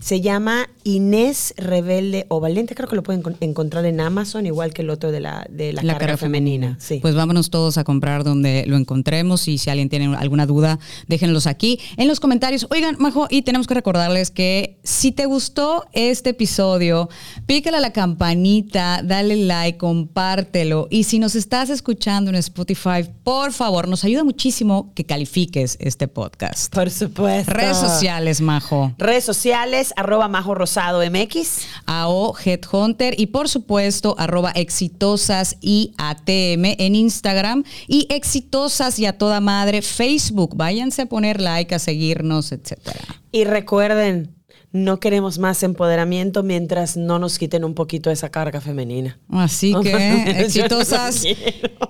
Se 0.00 0.20
llama 0.20 0.68
Inés 0.82 1.54
Rebelde 1.56 2.26
o 2.28 2.40
Valiente, 2.40 2.74
creo 2.74 2.88
que 2.88 2.96
lo 2.96 3.04
pueden 3.04 3.22
encontrar 3.40 3.84
en 3.86 4.00
Amazon, 4.00 4.46
igual 4.46 4.74
que 4.74 4.82
el 4.82 4.90
otro 4.90 5.12
de 5.12 5.20
la, 5.20 5.46
de 5.48 5.72
la, 5.72 5.96
cara, 5.96 6.16
femenina. 6.16 6.76
Sí. 6.80 6.98
Pues 7.00 7.14
vámonos 7.14 7.50
todos 7.50 7.78
a 7.78 7.84
comprar 7.84 8.24
donde 8.24 8.64
lo 8.66 8.76
encontremos 8.76 9.46
y 9.46 9.58
si 9.58 9.70
alguien 9.70 9.88
tiene 9.88 10.16
alguna 10.16 10.46
duda, 10.46 10.80
déjenlos 11.06 11.46
aquí 11.46 11.78
en 11.96 12.08
los 12.08 12.18
comentarios. 12.18 12.66
Oigan, 12.70 12.96
Majo, 12.98 13.28
y 13.30 13.42
tenemos 13.42 13.68
que 13.68 13.74
recordarles 13.74 14.32
que 14.32 14.78
si 14.82 15.12
te 15.12 15.26
gusta 15.26 15.35
gustó 15.36 15.84
este 15.92 16.30
episodio, 16.30 17.10
pícale 17.44 17.76
a 17.76 17.80
la 17.80 17.92
campanita, 17.92 19.02
dale 19.04 19.36
like, 19.36 19.76
compártelo. 19.76 20.88
Y 20.88 21.04
si 21.04 21.18
nos 21.18 21.34
estás 21.34 21.68
escuchando 21.68 22.30
en 22.30 22.36
Spotify, 22.36 23.06
por 23.22 23.52
favor, 23.52 23.86
nos 23.86 24.02
ayuda 24.04 24.24
muchísimo 24.24 24.94
que 24.94 25.04
califiques 25.04 25.76
este 25.78 26.08
podcast. 26.08 26.74
Por 26.74 26.90
supuesto. 26.90 27.52
Redes 27.52 27.76
sociales, 27.76 28.40
Majo. 28.40 28.94
Redes 28.96 29.24
sociales, 29.24 29.92
arroba 29.96 30.26
Majo 30.28 30.54
Rosado 30.54 31.02
MX. 31.04 31.66
AO 31.84 32.34
Headhunter 32.42 33.20
y 33.20 33.26
por 33.26 33.50
supuesto, 33.50 34.14
arroba 34.16 34.52
exitosas 34.52 35.58
y 35.60 35.92
ATM 35.98 36.76
en 36.78 36.94
Instagram 36.94 37.62
y 37.86 38.06
exitosas 38.08 38.98
y 38.98 39.04
a 39.04 39.18
toda 39.18 39.42
madre 39.42 39.82
Facebook. 39.82 40.56
Váyanse 40.56 41.02
a 41.02 41.06
poner 41.06 41.42
like, 41.42 41.74
a 41.74 41.78
seguirnos, 41.78 42.52
etcétera. 42.52 43.04
Y 43.32 43.44
recuerden, 43.44 44.35
no 44.76 45.00
queremos 45.00 45.38
más 45.38 45.62
empoderamiento 45.62 46.42
mientras 46.42 46.96
no 46.96 47.18
nos 47.18 47.38
quiten 47.38 47.64
un 47.64 47.74
poquito 47.74 48.10
esa 48.10 48.28
carga 48.30 48.60
femenina. 48.60 49.18
Así 49.30 49.74
que, 49.82 50.40
exitosas, 50.40 51.24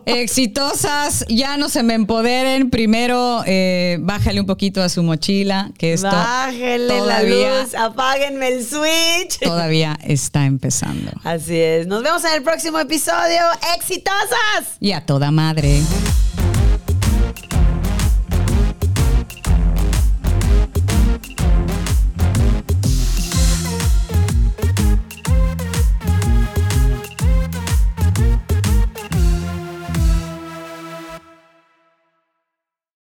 exitosas, 0.04 1.24
ya 1.28 1.56
no 1.56 1.68
se 1.68 1.82
me 1.82 1.94
empoderen. 1.94 2.70
Primero, 2.70 3.42
eh, 3.46 3.98
bájale 4.00 4.40
un 4.40 4.46
poquito 4.46 4.82
a 4.82 4.88
su 4.88 5.02
mochila, 5.02 5.72
que 5.78 5.92
esto 5.92 6.08
Bájenle 6.08 7.00
la 7.00 7.22
luz, 7.22 7.74
apáguenme 7.74 8.48
el 8.48 8.64
switch. 8.64 9.40
Todavía 9.40 9.98
está 10.02 10.46
empezando. 10.46 11.10
Así 11.24 11.56
es. 11.56 11.86
Nos 11.86 12.02
vemos 12.02 12.24
en 12.24 12.34
el 12.34 12.42
próximo 12.42 12.78
episodio. 12.78 13.40
¡Exitosas! 13.76 14.76
Y 14.80 14.92
a 14.92 15.04
toda 15.04 15.30
madre. 15.30 15.82